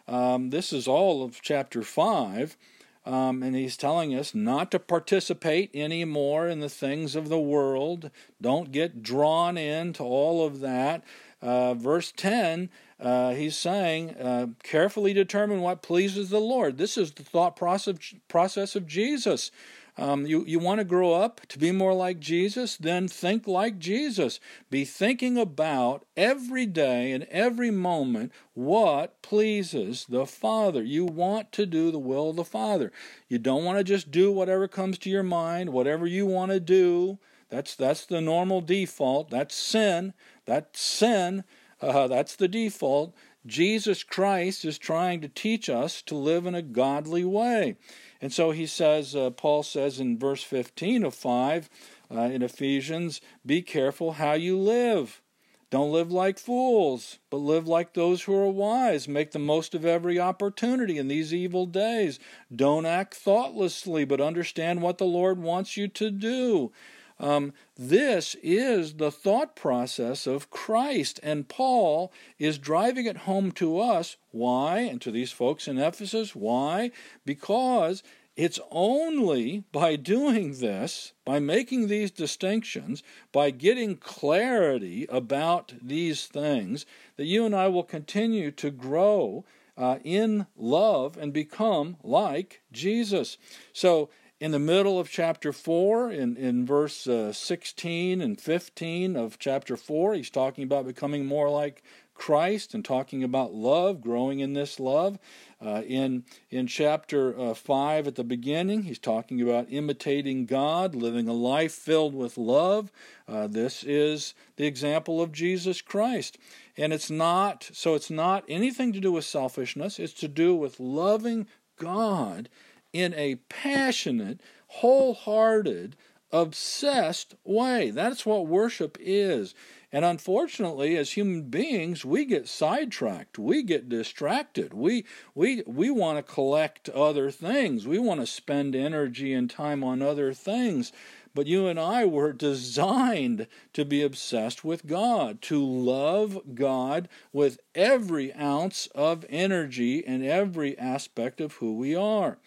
Um, 0.09 0.51
this 0.51 0.73
is 0.73 0.89
all 0.89 1.23
of 1.23 1.41
chapter 1.43 1.83
five. 1.83 2.57
Um, 3.05 3.45
and 3.45 3.55
he's 3.55 3.77
telling 3.77 4.17
us 4.17 4.35
not 4.35 4.73
to 4.73 4.81
participate 4.81 5.71
anymore 5.73 6.49
in 6.49 6.59
the 6.59 6.69
things 6.69 7.15
of 7.15 7.29
the 7.29 7.39
world. 7.39 8.11
Don't 8.43 8.73
get 8.73 9.01
drawn 9.01 9.57
into 9.57 10.03
all 10.03 10.45
of 10.45 10.59
that. 10.59 11.05
Uh, 11.41 11.75
verse 11.75 12.11
10 12.11 12.69
uh, 12.99 13.35
he's 13.35 13.57
saying, 13.57 14.11
uh, 14.17 14.47
carefully 14.63 15.13
determine 15.13 15.61
what 15.61 15.83
pleases 15.83 16.31
the 16.31 16.41
Lord. 16.41 16.79
This 16.79 16.97
is 16.97 17.13
the 17.13 17.23
thought 17.23 17.55
process, 17.55 18.15
process 18.29 18.75
of 18.75 18.87
Jesus. 18.87 19.51
Um, 19.99 20.27
you 20.27 20.45
you 20.47 20.59
want 20.59 20.79
to 20.79 20.85
grow 20.85 21.15
up 21.15 21.41
to 21.49 21.59
be 21.59 21.73
more 21.73 21.95
like 21.95 22.21
Jesus? 22.21 22.77
Then 22.77 23.09
think 23.09 23.47
like 23.47 23.79
Jesus. 23.79 24.41
Be 24.69 24.85
thinking 24.85 25.39
about 25.39 26.05
every 26.17 26.67
day 26.67 27.13
and 27.13 27.25
every 27.25 27.71
moment 27.71 28.33
what 28.53 29.23
pleases 29.23 30.05
the 30.09 30.27
Father. 30.27 30.83
You 30.83 31.07
want 31.07 31.51
to 31.53 31.65
do 31.65 31.91
the 31.91 31.99
will 31.99 32.31
of 32.31 32.37
the 32.37 32.45
Father. 32.45 32.93
You 33.29 33.39
don't 33.39 33.65
want 33.65 33.79
to 33.79 33.85
just 33.85 34.11
do 34.11 34.31
whatever 34.31 34.69
comes 34.69 34.99
to 34.99 35.11
your 35.11 35.23
mind, 35.23 35.71
whatever 35.71 36.07
you 36.07 36.27
want 36.27 36.53
to 36.53 36.61
do. 36.61 37.19
That's 37.49 37.75
that's 37.75 38.05
the 38.05 38.21
normal 38.21 38.61
default. 38.61 39.31
That's 39.31 39.55
sin. 39.55 40.13
That's 40.45 40.79
sin. 40.79 41.45
Uh, 41.81 42.07
that's 42.09 42.37
the 42.37 42.49
default. 42.49 43.15
Jesus 43.47 44.03
Christ 44.03 44.65
is 44.65 44.77
trying 44.77 45.21
to 45.21 45.29
teach 45.29 45.71
us 45.71 46.03
to 46.03 46.17
live 46.17 46.47
in 46.47 46.55
a 46.55 46.63
godly 46.63 47.25
way. 47.25 47.77
And 48.21 48.33
so 48.33 48.51
he 48.51 48.67
says, 48.67 49.15
uh, 49.15 49.31
Paul 49.31 49.63
says 49.63 50.01
in 50.01 50.19
verse 50.19 50.43
15 50.43 51.05
of 51.05 51.15
5 51.15 51.69
uh, 52.11 52.21
in 52.21 52.43
Ephesians, 52.43 53.21
be 53.45 53.63
careful 53.63 54.13
how 54.13 54.33
you 54.33 54.59
live. 54.59 55.21
Don't 55.69 55.93
live 55.93 56.13
like 56.13 56.39
fools, 56.39 57.19
but 57.29 57.39
live 57.39 57.67
like 57.67 57.93
those 57.93 58.23
who 58.23 58.35
are 58.35 58.49
wise. 58.49 59.09
Make 59.09 59.33
the 59.33 59.41
most 59.41 59.75
of 59.75 59.85
every 59.85 60.19
opportunity 60.19 60.97
in 60.97 61.09
these 61.09 61.35
evil 61.35 61.67
days. 61.67 62.21
Don't 62.55 62.87
act 62.87 63.15
thoughtlessly, 63.15 64.05
but 64.05 64.21
understand 64.21 64.81
what 64.81 64.99
the 64.99 65.05
Lord 65.05 65.39
wants 65.43 65.77
you 65.77 65.89
to 65.89 66.11
do. 66.11 66.73
Um, 67.19 67.53
this 67.77 68.37
is 68.43 68.95
the 68.95 69.11
thought 69.11 69.57
process 69.57 70.27
of 70.27 70.51
Christ, 70.51 71.19
and 71.23 71.49
Paul 71.49 72.13
is 72.39 72.59
driving 72.59 73.07
it 73.07 73.19
home 73.19 73.53
to 73.53 73.81
us. 73.81 74.17
Why? 74.33 74.81
And 74.81 75.01
to 75.03 75.11
these 75.11 75.33
folks 75.33 75.67
in 75.67 75.79
Ephesus, 75.79 76.37
why? 76.37 76.91
Because 77.25 78.03
it's 78.37 78.61
only 78.71 79.65
by 79.73 79.97
doing 79.97 80.59
this, 80.59 81.15
by 81.25 81.39
making 81.39 81.89
these 81.89 82.11
distinctions, 82.11 83.03
by 83.33 83.51
getting 83.51 83.97
clarity 83.97 85.07
about 85.09 85.73
these 85.81 86.27
things, 86.27 86.85
that 87.17 87.25
you 87.25 87.47
and 87.47 87.57
I 87.57 87.69
will 87.69 87.83
continue 87.83 88.51
to 88.51 88.71
grow 88.71 89.47
uh, 89.79 89.99
in 90.05 90.47
love 90.55 91.17
and 91.17 91.33
become 91.33 91.97
like 92.03 92.61
Jesus. 92.73 93.39
So, 93.73 94.11
in 94.39 94.51
the 94.51 94.59
middle 94.59 94.99
of 94.99 95.09
chapter 95.09 95.53
4, 95.53 96.11
in, 96.11 96.37
in 96.37 96.67
verse 96.67 97.07
uh, 97.07 97.33
16 97.33 98.21
and 98.21 98.41
15 98.41 99.17
of 99.17 99.39
chapter 99.39 99.77
4, 99.77 100.15
he's 100.15 100.31
talking 100.31 100.65
about 100.65 100.87
becoming 100.87 101.25
more 101.25 101.49
like 101.49 101.83
Christ 102.13 102.75
and 102.75 102.85
talking 102.85 103.23
about 103.23 103.55
love, 103.55 104.01
growing 104.01 104.41
in 104.41 104.53
this 104.53 104.81
love. 104.81 105.19
Uh, 105.61 105.83
in 105.87 106.25
in 106.51 106.67
chapter 106.67 107.39
uh, 107.39 107.55
five 107.55 108.07
at 108.07 108.15
the 108.15 108.25
beginning, 108.25 108.83
he's 108.83 108.99
talking 108.99 109.41
about 109.41 109.67
imitating 109.71 110.45
God, 110.47 110.95
living 110.95 111.29
a 111.29 111.33
life 111.33 111.73
filled 111.73 112.15
with 112.15 112.37
love. 112.37 112.91
Uh, 113.29 113.47
this 113.47 113.85
is 113.85 114.35
the 114.57 114.67
example 114.67 115.21
of 115.21 115.33
Jesus 115.33 115.81
Christ, 115.81 116.39
and 116.77 116.93
it's 116.93 117.11
not 117.11 117.71
so. 117.73 117.95
It's 117.95 118.11
not 118.11 118.45
anything 118.49 118.93
to 118.93 119.01
do 119.01 119.13
with 119.13 119.25
selfishness. 119.25 119.99
It's 119.99 120.15
to 120.15 120.29
do 120.29 120.55
with 120.55 120.81
loving 120.81 121.47
God 121.79 122.49
in 122.97 123.13
a 123.13 123.35
passionate, 123.51 124.41
wholehearted, 124.69 125.97
obsessed 126.33 127.35
way. 127.45 127.91
That's 127.91 128.25
what 128.25 128.47
worship 128.47 128.97
is. 128.99 129.55
And 129.93 130.05
unfortunately, 130.05 130.97
as 130.97 131.13
human 131.13 131.43
beings, 131.43 132.05
we 132.05 132.25
get 132.25 132.49
sidetracked. 132.49 133.39
We 133.39 133.63
get 133.63 133.89
distracted. 133.89 134.73
We 134.73 135.05
we 135.35 135.63
we 135.67 135.91
want 135.91 136.19
to 136.19 136.33
collect 136.33 136.89
other 136.89 137.31
things. 137.31 137.87
We 137.87 137.99
want 137.99 138.21
to 138.21 138.27
spend 138.27 138.75
energy 138.75 139.33
and 139.33 139.49
time 139.49 139.85
on 139.85 140.01
other 140.01 140.33
things. 140.33 140.91
But 141.35 141.47
you 141.47 141.67
and 141.67 141.79
I 141.79 142.07
were 142.07 142.33
designed 142.33 143.47
to 143.75 143.85
be 143.85 144.03
obsessed 144.03 144.65
with 144.65 144.87
God, 144.87 145.43
to 145.43 145.63
love 145.63 146.55
God 146.55 147.11
with 147.31 147.61
every 147.75 148.33
ounce 148.33 148.87
of 148.95 149.27
energy 149.29 150.03
and 150.07 150.25
every 150.25 150.79
aspect 150.79 151.43
of 151.43 151.55
who 151.55 151.77
we 151.77 151.95
are. 151.95 152.39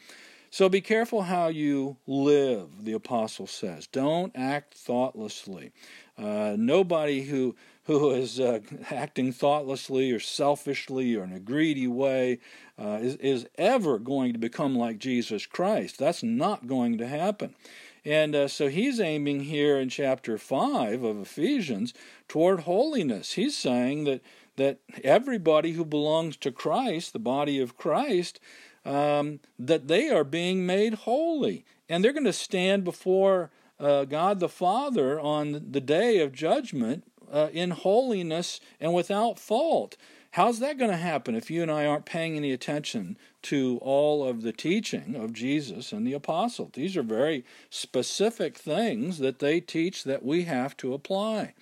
So 0.52 0.68
be 0.68 0.82
careful 0.82 1.24
how 1.24 1.48
you 1.48 1.98
live, 2.08 2.84
the 2.84 2.94
apostle 2.94 3.48
says. 3.48 3.88
Don't 3.88 4.32
act 4.36 4.74
thoughtlessly. 4.74 5.72
Uh, 6.18 6.56
nobody 6.58 7.24
who 7.24 7.56
who 7.90 8.12
is 8.12 8.40
uh, 8.40 8.60
acting 8.92 9.32
thoughtlessly 9.32 10.12
or 10.12 10.20
selfishly 10.20 11.16
or 11.16 11.24
in 11.24 11.34
a 11.34 11.40
greedy 11.40 11.88
way 11.88 12.40
uh, 12.78 13.00
is, 13.02 13.16
is 13.16 13.48
ever 13.58 13.98
going 13.98 14.32
to 14.32 14.38
become 14.38 14.76
like 14.76 15.00
Jesus 15.00 15.48
Christ. 15.48 15.98
That's 15.98 16.22
not 16.22 16.68
going 16.68 17.00
to 17.00 17.08
happen. 17.08 17.56
And 18.06 18.36
uh, 18.36 18.48
so 18.48 18.70
he's 18.70 19.00
aiming 19.00 19.42
here 19.42 19.80
in 19.80 19.90
chapter 19.90 20.38
5 20.38 21.04
of 21.04 21.20
Ephesians 21.20 21.96
toward 22.28 22.62
holiness. 22.62 23.34
He's 23.34 23.58
saying 23.58 24.04
that, 24.04 24.22
that 24.56 24.80
everybody 25.04 25.72
who 25.72 25.84
belongs 25.84 26.38
to 26.38 26.52
Christ, 26.52 27.12
the 27.12 27.20
body 27.20 27.60
of 27.60 27.76
Christ, 27.76 28.40
um, 28.90 29.40
that 29.60 29.88
they 29.88 30.10
are 30.10 30.24
being 30.24 30.66
made 30.66 30.96
holy. 30.96 31.64
And 31.88 32.04
they're 32.04 32.14
going 32.14 32.24
to 32.26 32.34
stand 32.34 32.84
before 32.84 33.52
uh, 33.80 34.06
God 34.06 34.40
the 34.40 34.50
Father 34.50 35.20
on 35.20 35.52
the 35.72 35.82
day 35.82 36.20
of 36.20 36.34
judgment 36.34 37.04
uh, 37.32 37.50
in 37.54 37.70
holiness 37.70 38.60
and 38.80 38.94
without 38.94 39.38
fault. 39.38 39.96
How's 40.32 40.60
that 40.60 40.78
going 40.78 40.92
to 40.92 40.98
happen 40.98 41.36
if 41.36 41.50
you 41.52 41.62
and 41.62 41.72
I 41.72 41.86
aren't 41.86 42.06
paying 42.06 42.36
any 42.36 42.52
attention 42.52 43.18
to 43.44 43.80
all 43.82 44.28
of 44.28 44.42
the 44.42 44.52
teaching 44.52 45.16
of 45.16 45.34
Jesus 45.34 45.92
and 45.92 46.06
the 46.06 46.14
apostles? 46.14 46.72
These 46.74 46.98
are 46.98 47.04
very 47.04 47.46
specific 47.70 48.58
things 48.58 49.20
that 49.20 49.40
they 49.40 49.60
teach 49.60 50.04
that 50.04 50.24
we 50.24 50.44
have 50.44 50.76
to 50.78 50.94
apply. 50.94 51.54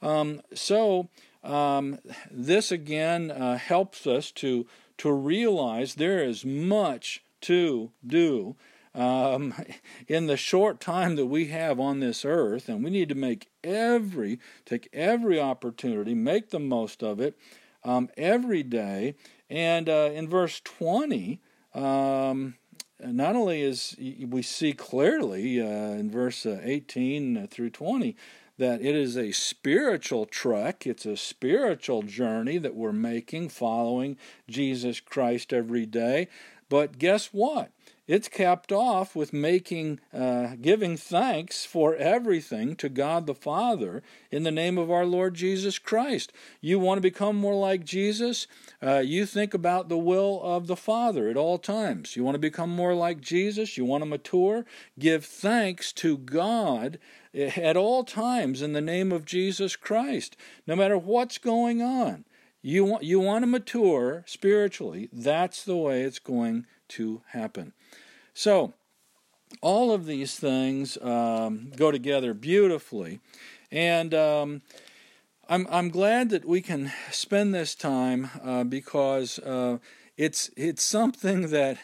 Um, 0.00 0.42
so, 0.54 1.08
um, 1.44 1.98
this 2.30 2.70
again 2.70 3.30
uh, 3.30 3.56
helps 3.56 4.06
us 4.06 4.30
to, 4.32 4.66
to 4.98 5.12
realize 5.12 5.94
there 5.94 6.22
is 6.22 6.44
much 6.44 7.22
to 7.42 7.92
do 8.06 8.56
um, 8.94 9.54
in 10.08 10.26
the 10.26 10.36
short 10.36 10.80
time 10.80 11.16
that 11.16 11.26
we 11.26 11.46
have 11.46 11.80
on 11.80 12.00
this 12.00 12.24
earth, 12.24 12.68
and 12.68 12.84
we 12.84 12.90
need 12.90 13.08
to 13.08 13.14
make 13.14 13.48
every, 13.64 14.38
take 14.64 14.88
every 14.92 15.40
opportunity, 15.40 16.14
make 16.14 16.50
the 16.50 16.60
most 16.60 17.02
of 17.02 17.20
it 17.20 17.38
um, 17.84 18.08
every 18.16 18.62
day. 18.62 19.14
And 19.48 19.88
uh, 19.88 20.10
in 20.12 20.28
verse 20.28 20.60
20, 20.60 21.40
um, 21.74 22.56
not 23.00 23.34
only 23.34 23.62
is 23.62 23.96
we 23.98 24.42
see 24.42 24.72
clearly 24.72 25.60
uh, 25.60 25.64
in 25.64 26.10
verse 26.10 26.46
uh, 26.46 26.60
18 26.62 27.48
through 27.48 27.70
20 27.70 28.16
that 28.58 28.80
it 28.80 28.94
is 28.94 29.16
a 29.16 29.32
spiritual 29.32 30.26
trek, 30.26 30.86
it's 30.86 31.06
a 31.06 31.16
spiritual 31.16 32.02
journey 32.02 32.58
that 32.58 32.74
we're 32.74 32.92
making 32.92 33.48
following 33.48 34.16
Jesus 34.48 35.00
Christ 35.00 35.52
every 35.52 35.86
day. 35.86 36.28
But 36.68 36.98
guess 36.98 37.26
what? 37.32 37.70
It's 38.08 38.28
capped 38.28 38.72
off 38.72 39.14
with 39.14 39.32
making 39.32 40.00
uh, 40.12 40.56
giving 40.60 40.96
thanks 40.96 41.64
for 41.64 41.94
everything 41.94 42.74
to 42.74 42.88
god 42.88 43.26
the 43.26 43.34
father 43.34 44.02
in 44.30 44.42
the 44.42 44.50
name 44.50 44.76
of 44.76 44.90
our 44.90 45.06
lord 45.06 45.34
jesus 45.34 45.78
christ. 45.78 46.32
You 46.60 46.78
want 46.78 46.98
to 46.98 47.02
become 47.02 47.36
more 47.36 47.54
like 47.54 47.84
jesus? 47.84 48.48
Uh, 48.82 48.98
you 48.98 49.24
think 49.24 49.54
about 49.54 49.88
the 49.88 49.98
will 49.98 50.40
of 50.42 50.66
the 50.66 50.76
father 50.76 51.28
at 51.28 51.36
all 51.36 51.58
times. 51.58 52.16
You 52.16 52.24
want 52.24 52.34
to 52.34 52.40
become 52.40 52.70
more 52.70 52.94
like 52.94 53.20
jesus? 53.20 53.76
You 53.76 53.84
want 53.84 54.02
to 54.02 54.06
mature? 54.06 54.64
Give 54.98 55.24
thanks 55.24 55.92
to 55.94 56.18
god 56.18 56.98
at 57.34 57.76
all 57.76 58.02
times 58.02 58.62
in 58.62 58.72
the 58.72 58.80
name 58.80 59.12
of 59.12 59.24
jesus 59.24 59.76
christ. 59.76 60.36
No 60.66 60.74
matter 60.74 60.98
what's 60.98 61.38
going 61.38 61.80
on 61.80 62.24
you 62.62 62.84
want, 62.84 63.04
you 63.04 63.20
want 63.20 63.42
to 63.42 63.48
mature 63.48 64.24
spiritually. 64.26 65.08
That's 65.12 65.64
the 65.64 65.76
way 65.76 66.02
it's 66.02 66.20
going 66.20 66.66
to 66.88 67.22
happen 67.28 67.72
so, 68.34 68.72
all 69.60 69.92
of 69.92 70.06
these 70.06 70.36
things 70.36 70.96
um, 71.02 71.70
go 71.76 71.90
together 71.90 72.32
beautifully. 72.34 73.20
And 73.70 74.14
um, 74.14 74.62
I'm, 75.48 75.66
I'm 75.70 75.88
glad 75.90 76.30
that 76.30 76.44
we 76.44 76.62
can 76.62 76.92
spend 77.10 77.54
this 77.54 77.74
time 77.74 78.30
uh, 78.42 78.64
because 78.64 79.38
uh, 79.40 79.78
it's, 80.16 80.50
it's 80.56 80.82
something 80.82 81.50
that 81.50 81.78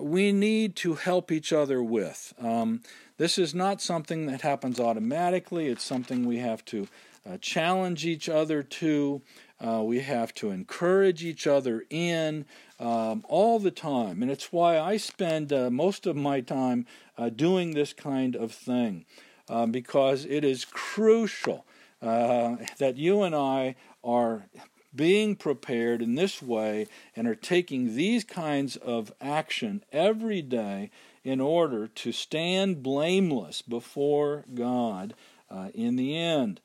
we 0.00 0.32
need 0.32 0.76
to 0.76 0.94
help 0.94 1.32
each 1.32 1.52
other 1.52 1.82
with. 1.82 2.34
Um, 2.38 2.82
this 3.16 3.38
is 3.38 3.54
not 3.54 3.80
something 3.80 4.26
that 4.26 4.42
happens 4.42 4.78
automatically, 4.78 5.68
it's 5.68 5.84
something 5.84 6.26
we 6.26 6.38
have 6.38 6.64
to 6.66 6.86
uh, 7.28 7.38
challenge 7.40 8.04
each 8.04 8.28
other 8.28 8.62
to. 8.62 9.22
Uh, 9.60 9.82
we 9.82 10.00
have 10.00 10.32
to 10.34 10.50
encourage 10.50 11.24
each 11.24 11.46
other 11.46 11.84
in 11.90 12.44
um, 12.78 13.24
all 13.28 13.58
the 13.58 13.70
time. 13.70 14.22
And 14.22 14.30
it's 14.30 14.52
why 14.52 14.78
I 14.78 14.96
spend 14.96 15.52
uh, 15.52 15.70
most 15.70 16.06
of 16.06 16.16
my 16.16 16.40
time 16.40 16.86
uh, 17.16 17.28
doing 17.28 17.72
this 17.72 17.92
kind 17.92 18.36
of 18.36 18.52
thing, 18.52 19.04
uh, 19.48 19.66
because 19.66 20.24
it 20.24 20.44
is 20.44 20.64
crucial 20.64 21.66
uh, 22.00 22.56
that 22.78 22.96
you 22.96 23.22
and 23.22 23.34
I 23.34 23.74
are 24.04 24.46
being 24.94 25.36
prepared 25.36 26.02
in 26.02 26.14
this 26.14 26.40
way 26.40 26.86
and 27.14 27.26
are 27.26 27.34
taking 27.34 27.94
these 27.94 28.24
kinds 28.24 28.76
of 28.76 29.12
action 29.20 29.84
every 29.92 30.42
day 30.42 30.90
in 31.24 31.40
order 31.40 31.86
to 31.86 32.12
stand 32.12 32.82
blameless 32.82 33.62
before 33.62 34.44
God 34.54 35.14
uh, 35.50 35.68
in 35.74 35.96
the 35.96 36.16
end. 36.16 36.60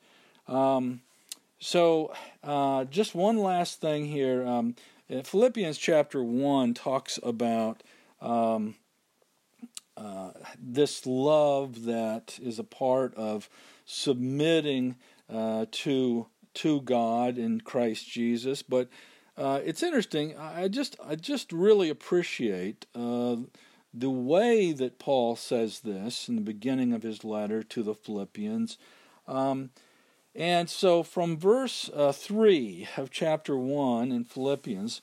Um, 0.46 1.02
so, 1.64 2.12
uh, 2.42 2.84
just 2.84 3.14
one 3.14 3.38
last 3.38 3.80
thing 3.80 4.04
here. 4.04 4.46
Um, 4.46 4.74
Philippians 5.08 5.78
chapter 5.78 6.22
1 6.22 6.74
talks 6.74 7.18
about 7.22 7.82
um, 8.20 8.74
uh, 9.96 10.32
this 10.62 11.06
love 11.06 11.84
that 11.86 12.38
is 12.42 12.58
a 12.58 12.64
part 12.64 13.14
of 13.14 13.48
submitting 13.86 14.96
uh, 15.32 15.64
to, 15.70 16.26
to 16.52 16.82
God 16.82 17.38
in 17.38 17.62
Christ 17.62 18.10
Jesus. 18.10 18.60
But 18.60 18.90
uh, 19.38 19.60
it's 19.64 19.82
interesting. 19.82 20.36
I 20.36 20.68
just 20.68 20.96
I 21.02 21.14
just 21.14 21.50
really 21.50 21.88
appreciate 21.88 22.84
uh, 22.94 23.36
the 23.94 24.10
way 24.10 24.72
that 24.72 24.98
Paul 24.98 25.34
says 25.34 25.80
this 25.80 26.28
in 26.28 26.34
the 26.34 26.42
beginning 26.42 26.92
of 26.92 27.04
his 27.04 27.24
letter 27.24 27.62
to 27.62 27.82
the 27.82 27.94
Philippians. 27.94 28.76
Um, 29.26 29.70
and 30.34 30.68
so 30.68 31.02
from 31.02 31.36
verse 31.36 31.90
uh, 31.94 32.12
3 32.12 32.88
of 32.96 33.10
chapter 33.10 33.56
1 33.56 34.10
in 34.10 34.24
Philippians, 34.24 35.00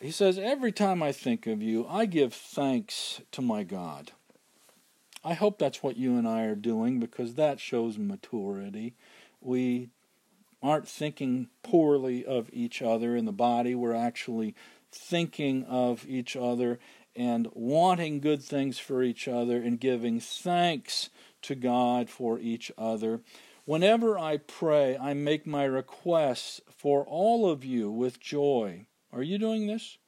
he 0.00 0.10
says, 0.10 0.38
Every 0.38 0.72
time 0.72 1.02
I 1.02 1.12
think 1.12 1.46
of 1.46 1.62
you, 1.62 1.86
I 1.88 2.06
give 2.06 2.32
thanks 2.32 3.20
to 3.32 3.42
my 3.42 3.62
God. 3.62 4.12
I 5.24 5.34
hope 5.34 5.58
that's 5.58 5.82
what 5.82 5.96
you 5.96 6.16
and 6.16 6.26
I 6.26 6.44
are 6.44 6.56
doing 6.56 6.98
because 6.98 7.34
that 7.34 7.60
shows 7.60 7.98
maturity. 7.98 8.94
We 9.40 9.90
aren't 10.62 10.88
thinking 10.88 11.48
poorly 11.62 12.24
of 12.24 12.48
each 12.52 12.82
other 12.82 13.16
in 13.16 13.24
the 13.24 13.32
body, 13.32 13.74
we're 13.74 13.94
actually 13.94 14.54
thinking 14.90 15.64
of 15.64 16.06
each 16.06 16.36
other 16.36 16.78
and 17.14 17.48
wanting 17.52 18.20
good 18.20 18.42
things 18.42 18.78
for 18.78 19.02
each 19.02 19.28
other 19.28 19.56
and 19.56 19.80
giving 19.80 20.20
thanks 20.20 21.10
to 21.42 21.54
God 21.54 22.08
for 22.08 22.38
each 22.38 22.70
other. 22.78 23.20
Whenever 23.64 24.18
I 24.18 24.38
pray, 24.38 24.96
I 24.96 25.14
make 25.14 25.46
my 25.46 25.64
requests 25.64 26.60
for 26.68 27.04
all 27.06 27.48
of 27.48 27.64
you 27.64 27.90
with 27.90 28.18
joy. 28.18 28.86
Are 29.12 29.22
you 29.22 29.38
doing 29.38 29.68
this? 29.68 29.98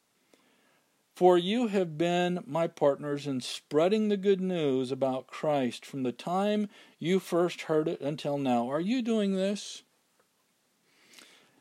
For 1.15 1.39
you 1.39 1.69
have 1.69 1.97
been 1.97 2.43
my 2.45 2.67
partners 2.67 3.29
in 3.29 3.41
spreading 3.41 4.09
the 4.09 4.17
good 4.17 4.41
news 4.41 4.91
about 4.91 5.29
Christ 5.29 5.87
from 5.87 6.03
the 6.03 6.11
time 6.11 6.69
you 6.99 7.21
first 7.21 7.63
heard 7.63 7.87
it 7.87 8.01
until 8.01 8.39
now. 8.39 8.69
Are 8.69 8.81
you 8.81 9.01
doing 9.01 9.37
this? 9.37 9.85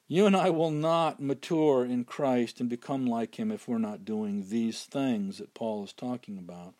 You 0.07 0.25
and 0.25 0.35
I 0.35 0.49
will 0.49 0.71
not 0.71 1.21
mature 1.21 1.85
in 1.85 2.05
Christ 2.05 2.59
and 2.59 2.67
become 2.67 3.05
like 3.05 3.39
him 3.39 3.51
if 3.51 3.67
we're 3.67 3.77
not 3.77 4.03
doing 4.03 4.49
these 4.49 4.83
things 4.83 5.37
that 5.37 5.53
Paul 5.53 5.83
is 5.83 5.93
talking 5.93 6.39
about. 6.39 6.73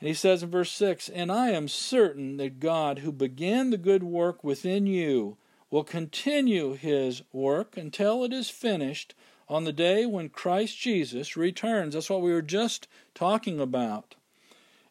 And 0.00 0.08
he 0.08 0.14
says 0.14 0.42
in 0.42 0.50
verse 0.50 0.70
6 0.72 1.08
And 1.08 1.30
I 1.32 1.50
am 1.50 1.68
certain 1.68 2.36
that 2.36 2.60
God, 2.60 3.00
who 3.00 3.12
began 3.12 3.70
the 3.70 3.78
good 3.78 4.02
work 4.02 4.44
within 4.44 4.86
you, 4.86 5.36
will 5.70 5.84
continue 5.84 6.74
his 6.74 7.22
work 7.32 7.76
until 7.76 8.24
it 8.24 8.32
is 8.32 8.48
finished 8.48 9.14
on 9.48 9.64
the 9.64 9.72
day 9.72 10.06
when 10.06 10.28
Christ 10.28 10.78
Jesus 10.78 11.36
returns. 11.36 11.94
That's 11.94 12.10
what 12.10 12.22
we 12.22 12.32
were 12.32 12.42
just 12.42 12.86
talking 13.14 13.60
about. 13.60 14.14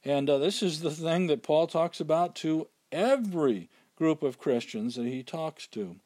And 0.03 0.29
uh, 0.29 0.37
this 0.37 0.61
is 0.61 0.81
the 0.81 0.91
thing 0.91 1.27
that 1.27 1.43
Paul 1.43 1.67
talks 1.67 1.99
about 1.99 2.35
to 2.37 2.67
every 2.91 3.69
group 3.95 4.23
of 4.23 4.39
Christians 4.39 4.95
that 4.95 5.05
he 5.05 5.23
talks 5.23 5.67
to. 5.67 5.97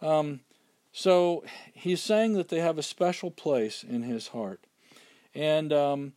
Um, 0.00 0.40
so 0.92 1.44
he's 1.72 2.02
saying 2.02 2.34
that 2.34 2.48
they 2.48 2.60
have 2.60 2.78
a 2.78 2.82
special 2.82 3.30
place 3.30 3.82
in 3.82 4.02
his 4.02 4.28
heart. 4.28 4.60
And 5.34 5.72
um, 5.72 6.12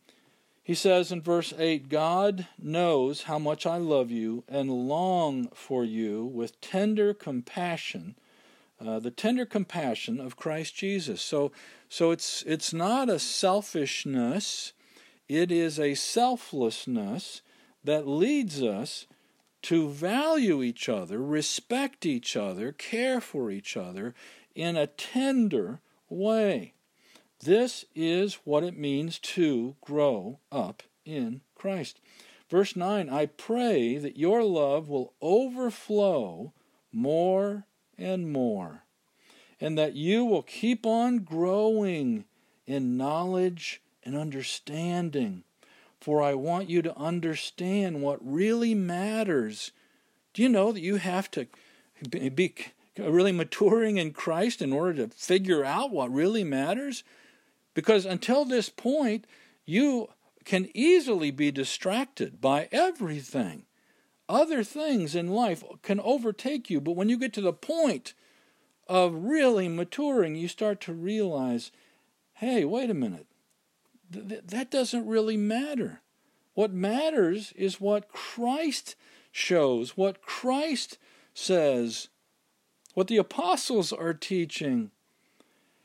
he 0.62 0.74
says 0.74 1.10
in 1.10 1.20
verse 1.20 1.52
8 1.58 1.88
God 1.88 2.46
knows 2.58 3.24
how 3.24 3.38
much 3.38 3.66
I 3.66 3.76
love 3.78 4.10
you 4.10 4.44
and 4.48 4.70
long 4.70 5.48
for 5.54 5.84
you 5.84 6.24
with 6.24 6.60
tender 6.60 7.12
compassion. 7.12 8.14
Uh, 8.80 8.98
the 8.98 9.10
tender 9.10 9.46
compassion 9.46 10.20
of 10.20 10.36
Christ 10.36 10.74
Jesus. 10.74 11.22
So, 11.22 11.52
so 11.88 12.10
it's 12.10 12.42
it's 12.46 12.72
not 12.72 13.08
a 13.08 13.18
selfishness; 13.18 14.72
it 15.28 15.52
is 15.52 15.78
a 15.78 15.94
selflessness 15.94 17.42
that 17.84 18.08
leads 18.08 18.62
us 18.62 19.06
to 19.62 19.88
value 19.88 20.62
each 20.62 20.88
other, 20.88 21.22
respect 21.22 22.04
each 22.04 22.36
other, 22.36 22.72
care 22.72 23.20
for 23.20 23.50
each 23.50 23.76
other 23.76 24.14
in 24.54 24.76
a 24.76 24.88
tender 24.88 25.80
way. 26.08 26.74
This 27.42 27.84
is 27.92 28.38
what 28.44 28.62
it 28.62 28.78
means 28.78 29.18
to 29.18 29.74
grow 29.80 30.38
up 30.52 30.84
in 31.04 31.40
Christ. 31.56 31.98
Verse 32.48 32.76
9 32.76 33.10
I 33.10 33.26
pray 33.26 33.96
that 33.98 34.16
your 34.16 34.44
love 34.44 34.88
will 34.88 35.14
overflow 35.20 36.52
more 36.92 37.64
and 37.98 38.32
more, 38.32 38.84
and 39.60 39.76
that 39.76 39.96
you 39.96 40.24
will 40.24 40.42
keep 40.42 40.86
on 40.86 41.20
growing 41.20 42.26
in 42.64 42.96
knowledge 42.96 43.82
and 44.04 44.14
understanding. 44.14 45.42
For 46.00 46.22
I 46.22 46.34
want 46.34 46.70
you 46.70 46.80
to 46.82 46.96
understand 46.96 48.02
what 48.02 48.18
really 48.22 48.74
matters. 48.74 49.72
Do 50.32 50.42
you 50.42 50.48
know 50.48 50.70
that 50.70 50.80
you 50.80 50.96
have 50.96 51.28
to 51.32 51.46
be 52.08 52.54
really 52.96 53.32
maturing 53.32 53.96
in 53.96 54.12
Christ 54.12 54.62
in 54.62 54.72
order 54.72 55.06
to 55.06 55.14
figure 55.14 55.64
out 55.64 55.90
what 55.90 56.12
really 56.12 56.44
matters? 56.44 57.02
Because 57.74 58.04
until 58.04 58.44
this 58.44 58.68
point, 58.68 59.26
you 59.64 60.08
can 60.44 60.68
easily 60.74 61.30
be 61.30 61.50
distracted 61.50 62.40
by 62.40 62.68
everything. 62.72 63.64
Other 64.28 64.64
things 64.64 65.14
in 65.14 65.28
life 65.28 65.62
can 65.82 66.00
overtake 66.00 66.70
you, 66.70 66.80
but 66.80 66.96
when 66.96 67.08
you 67.08 67.18
get 67.18 67.32
to 67.34 67.40
the 67.40 67.52
point 67.52 68.14
of 68.88 69.14
really 69.14 69.68
maturing, 69.68 70.34
you 70.34 70.48
start 70.48 70.80
to 70.82 70.92
realize 70.92 71.70
hey, 72.36 72.64
wait 72.64 72.90
a 72.90 72.94
minute, 72.94 73.26
Th- 74.12 74.42
that 74.44 74.68
doesn't 74.68 75.06
really 75.06 75.36
matter. 75.36 76.00
What 76.54 76.72
matters 76.72 77.52
is 77.52 77.80
what 77.80 78.08
Christ 78.08 78.96
shows, 79.30 79.96
what 79.96 80.22
Christ 80.22 80.98
says 81.34 82.08
what 82.94 83.08
the 83.08 83.16
apostles 83.16 83.92
are 83.92 84.14
teaching. 84.14 84.90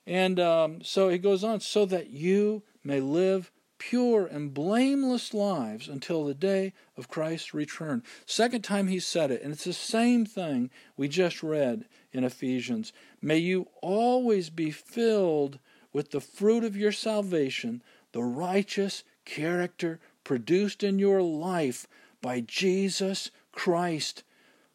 And 0.08 0.40
um, 0.40 0.82
so 0.82 1.10
he 1.10 1.20
goes 1.20 1.44
on, 1.44 1.60
so 1.60 1.86
that 1.86 2.10
you 2.10 2.64
may 2.84 3.00
live 3.00 3.52
pure 3.78 4.26
and 4.26 4.54
blameless 4.54 5.36
lives 5.36 5.88
until 5.88 6.26
the 6.26 6.34
day 6.34 6.74
of 6.98 7.10
Christ's 7.10 7.54
return. 7.54 8.02
Second 8.26 8.64
time 8.64 8.88
he 8.88 9.00
said 9.00 9.30
it, 9.30 9.44
and 9.44 9.54
it's 9.54 9.66
the 9.66 9.74
same 9.74 10.26
thing 10.26 10.72
we 10.96 11.08
just 11.08 11.44
read 11.44 11.86
in 12.12 12.24
Ephesians. 12.24 12.92
May 13.22 13.38
you 13.38 13.68
always 13.82 14.50
be 14.50 14.72
filled 14.72 15.60
with 15.94 16.10
the 16.10 16.22
fruit 16.22 16.64
of 16.64 16.76
your 16.76 16.92
salvation, 16.92 17.84
the 18.14 18.24
righteous 18.24 19.04
character 19.26 20.00
produced 20.24 20.84
in 20.84 20.98
your 20.98 21.22
life 21.22 21.86
by 22.22 22.40
Jesus 22.40 23.30
Christ 23.52 24.24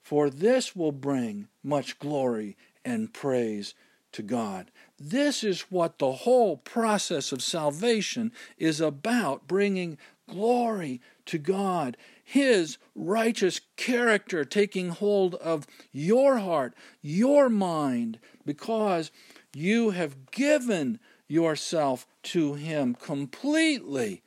for 0.02 0.28
this 0.28 0.74
will 0.74 0.92
bring 0.92 1.48
much 1.62 1.98
glory 1.98 2.56
and 2.84 3.12
praise 3.12 3.74
to 4.12 4.22
God. 4.22 4.70
This 4.98 5.42
is 5.42 5.62
what 5.62 5.98
the 5.98 6.12
whole 6.12 6.56
process 6.56 7.32
of 7.32 7.42
salvation 7.42 8.32
is 8.58 8.80
about 8.80 9.48
bringing 9.48 9.98
glory 10.28 11.00
to 11.26 11.38
God. 11.38 11.96
His 12.22 12.78
righteous 12.94 13.60
character 13.76 14.44
taking 14.44 14.90
hold 14.90 15.34
of 15.36 15.66
your 15.92 16.38
heart, 16.38 16.74
your 17.00 17.48
mind, 17.48 18.18
because 18.44 19.10
you 19.54 19.90
have 19.90 20.30
given 20.30 20.98
yourself 21.28 22.06
to 22.22 22.54
Him 22.54 22.94
completely. 22.94 24.22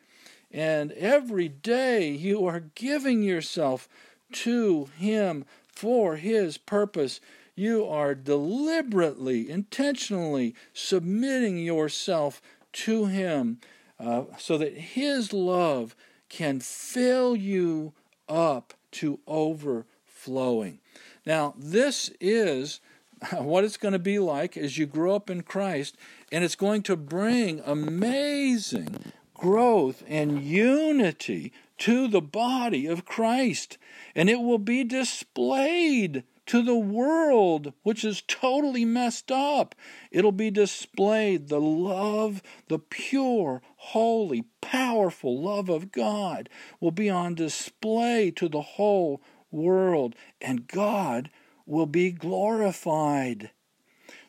And 0.52 0.92
every 0.94 1.50
day 1.50 2.10
you 2.10 2.46
are 2.46 2.62
giving 2.76 3.24
yourself 3.24 3.88
to 4.32 4.86
Him 4.98 5.46
for 5.68 6.16
His 6.16 6.58
purpose. 6.58 7.20
You 7.56 7.86
are 7.86 8.14
deliberately, 8.14 9.50
intentionally 9.50 10.56
submitting 10.74 11.58
yourself 11.58 12.42
to 12.74 13.06
Him 13.06 13.60
uh, 14.00 14.24
so 14.38 14.58
that 14.58 14.78
His 14.78 15.32
love 15.32 15.96
can 16.28 16.60
fill 16.60 17.36
you 17.36 17.94
up 18.28 18.74
to 18.92 19.20
overflowing. 19.28 20.80
Now, 21.26 21.54
this 21.58 22.12
is 22.20 22.82
what 23.32 23.64
it's 23.64 23.78
going 23.78 23.94
to 23.94 24.00
be 24.00 24.20
like 24.20 24.58
as 24.58 24.78
you 24.78 24.86
grow 24.86 25.16
up 25.16 25.30
in 25.30 25.44
Christ, 25.44 25.96
and 26.32 26.44
it's 26.44 26.56
going 26.56 26.84
to 26.84 26.98
bring 26.98 27.62
amazing 27.66 29.14
growth 29.34 30.04
and 30.08 30.44
unity 30.44 31.54
to 31.78 32.08
the 32.08 32.22
body 32.22 32.86
of 32.86 33.06
Christ 33.06 33.78
and 34.16 34.30
it 34.30 34.40
will 34.40 34.58
be 34.58 34.84
displayed 34.84 36.24
to 36.48 36.62
the 36.62 36.78
world, 36.78 37.74
which 37.84 38.04
is 38.04 38.24
totally 38.28 38.86
messed 38.86 39.32
up. 39.32 39.76
It'll 40.12 40.32
be 40.32 40.52
displayed 40.52 41.48
the 41.48 41.62
love, 41.62 42.42
the 42.68 42.80
pure, 42.80 43.62
holy, 43.78 44.46
powerful 44.62 45.42
love 45.42 45.70
of 45.70 45.92
God 45.92 46.50
will 46.80 46.92
be 46.92 47.10
on 47.10 47.36
display 47.36 48.32
to 48.32 48.48
the 48.48 48.62
whole 48.62 49.22
world, 49.52 50.16
and 50.42 50.68
God 50.68 51.30
will 51.66 51.88
be 51.88 52.12
glorified. 52.12 53.52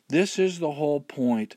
This 0.09 0.39
is 0.39 0.59
the 0.59 0.71
whole 0.71 1.01
point. 1.01 1.55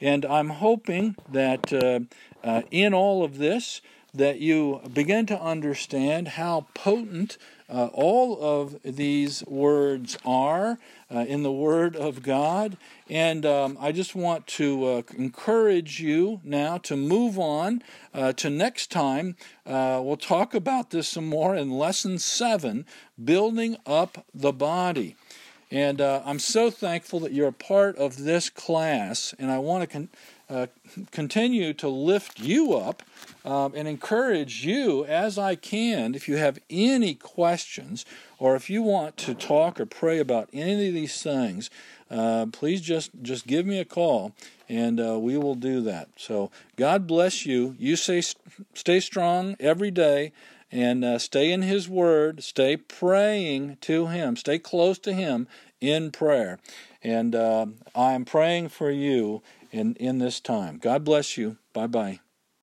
And 0.00 0.24
I'm 0.24 0.50
hoping 0.50 1.14
that 1.30 1.72
uh, 1.72 2.00
uh, 2.46 2.62
in 2.70 2.92
all 2.92 3.24
of 3.24 3.38
this, 3.38 3.80
that 4.14 4.40
you 4.40 4.80
begin 4.92 5.24
to 5.26 5.40
understand 5.40 6.28
how 6.28 6.66
potent 6.74 7.38
uh, 7.72 7.86
all 7.94 8.38
of 8.42 8.78
these 8.84 9.42
words 9.46 10.18
are 10.26 10.78
uh, 11.10 11.20
in 11.20 11.42
the 11.42 11.52
Word 11.52 11.96
of 11.96 12.22
God. 12.22 12.76
And 13.08 13.46
um, 13.46 13.78
I 13.80 13.92
just 13.92 14.14
want 14.14 14.46
to 14.48 14.84
uh, 14.84 15.02
encourage 15.16 15.98
you 16.00 16.40
now 16.44 16.76
to 16.78 16.96
move 16.96 17.38
on 17.38 17.82
uh, 18.12 18.34
to 18.34 18.50
next 18.50 18.90
time. 18.90 19.36
Uh, 19.64 20.00
we'll 20.04 20.16
talk 20.16 20.52
about 20.54 20.90
this 20.90 21.08
some 21.08 21.26
more 21.26 21.56
in 21.56 21.70
Lesson 21.70 22.18
7 22.18 22.84
Building 23.22 23.76
Up 23.86 24.26
the 24.34 24.52
Body. 24.52 25.16
And 25.72 26.02
uh, 26.02 26.20
I'm 26.26 26.38
so 26.38 26.70
thankful 26.70 27.18
that 27.20 27.32
you're 27.32 27.48
a 27.48 27.52
part 27.52 27.96
of 27.96 28.24
this 28.24 28.50
class, 28.50 29.34
and 29.38 29.50
I 29.50 29.58
want 29.58 29.80
to 29.80 29.86
con- 29.86 30.08
uh, 30.50 30.66
continue 31.10 31.72
to 31.72 31.88
lift 31.88 32.38
you 32.38 32.74
up 32.74 33.02
um, 33.42 33.72
and 33.74 33.88
encourage 33.88 34.66
you 34.66 35.06
as 35.06 35.38
I 35.38 35.54
can. 35.54 36.14
If 36.14 36.28
you 36.28 36.36
have 36.36 36.58
any 36.68 37.14
questions, 37.14 38.04
or 38.38 38.54
if 38.54 38.68
you 38.68 38.82
want 38.82 39.16
to 39.16 39.32
talk 39.32 39.80
or 39.80 39.86
pray 39.86 40.18
about 40.18 40.50
any 40.52 40.88
of 40.88 40.94
these 40.94 41.22
things, 41.22 41.70
uh, 42.10 42.44
please 42.52 42.82
just 42.82 43.10
just 43.22 43.46
give 43.46 43.64
me 43.64 43.78
a 43.78 43.86
call, 43.86 44.32
and 44.68 45.00
uh, 45.00 45.18
we 45.18 45.38
will 45.38 45.54
do 45.54 45.80
that. 45.80 46.10
So 46.16 46.50
God 46.76 47.06
bless 47.06 47.46
you. 47.46 47.76
You 47.78 47.96
say 47.96 48.22
stay 48.74 49.00
strong 49.00 49.56
every 49.58 49.90
day. 49.90 50.32
And 50.72 51.04
uh, 51.04 51.18
stay 51.18 51.52
in 51.52 51.62
His 51.62 51.88
Word, 51.88 52.42
stay 52.42 52.76
praying 52.76 53.76
to 53.82 54.06
Him, 54.06 54.36
stay 54.36 54.58
close 54.58 54.98
to 55.00 55.12
Him 55.12 55.46
in 55.80 56.10
prayer. 56.10 56.58
And 57.02 57.34
uh, 57.34 57.66
I'm 57.94 58.24
praying 58.24 58.70
for 58.70 58.90
you 58.90 59.42
in, 59.70 59.94
in 59.96 60.18
this 60.18 60.40
time. 60.40 60.78
God 60.78 61.04
bless 61.04 61.36
you. 61.36 61.58
Bye 61.74 61.88
bye. 61.88 62.20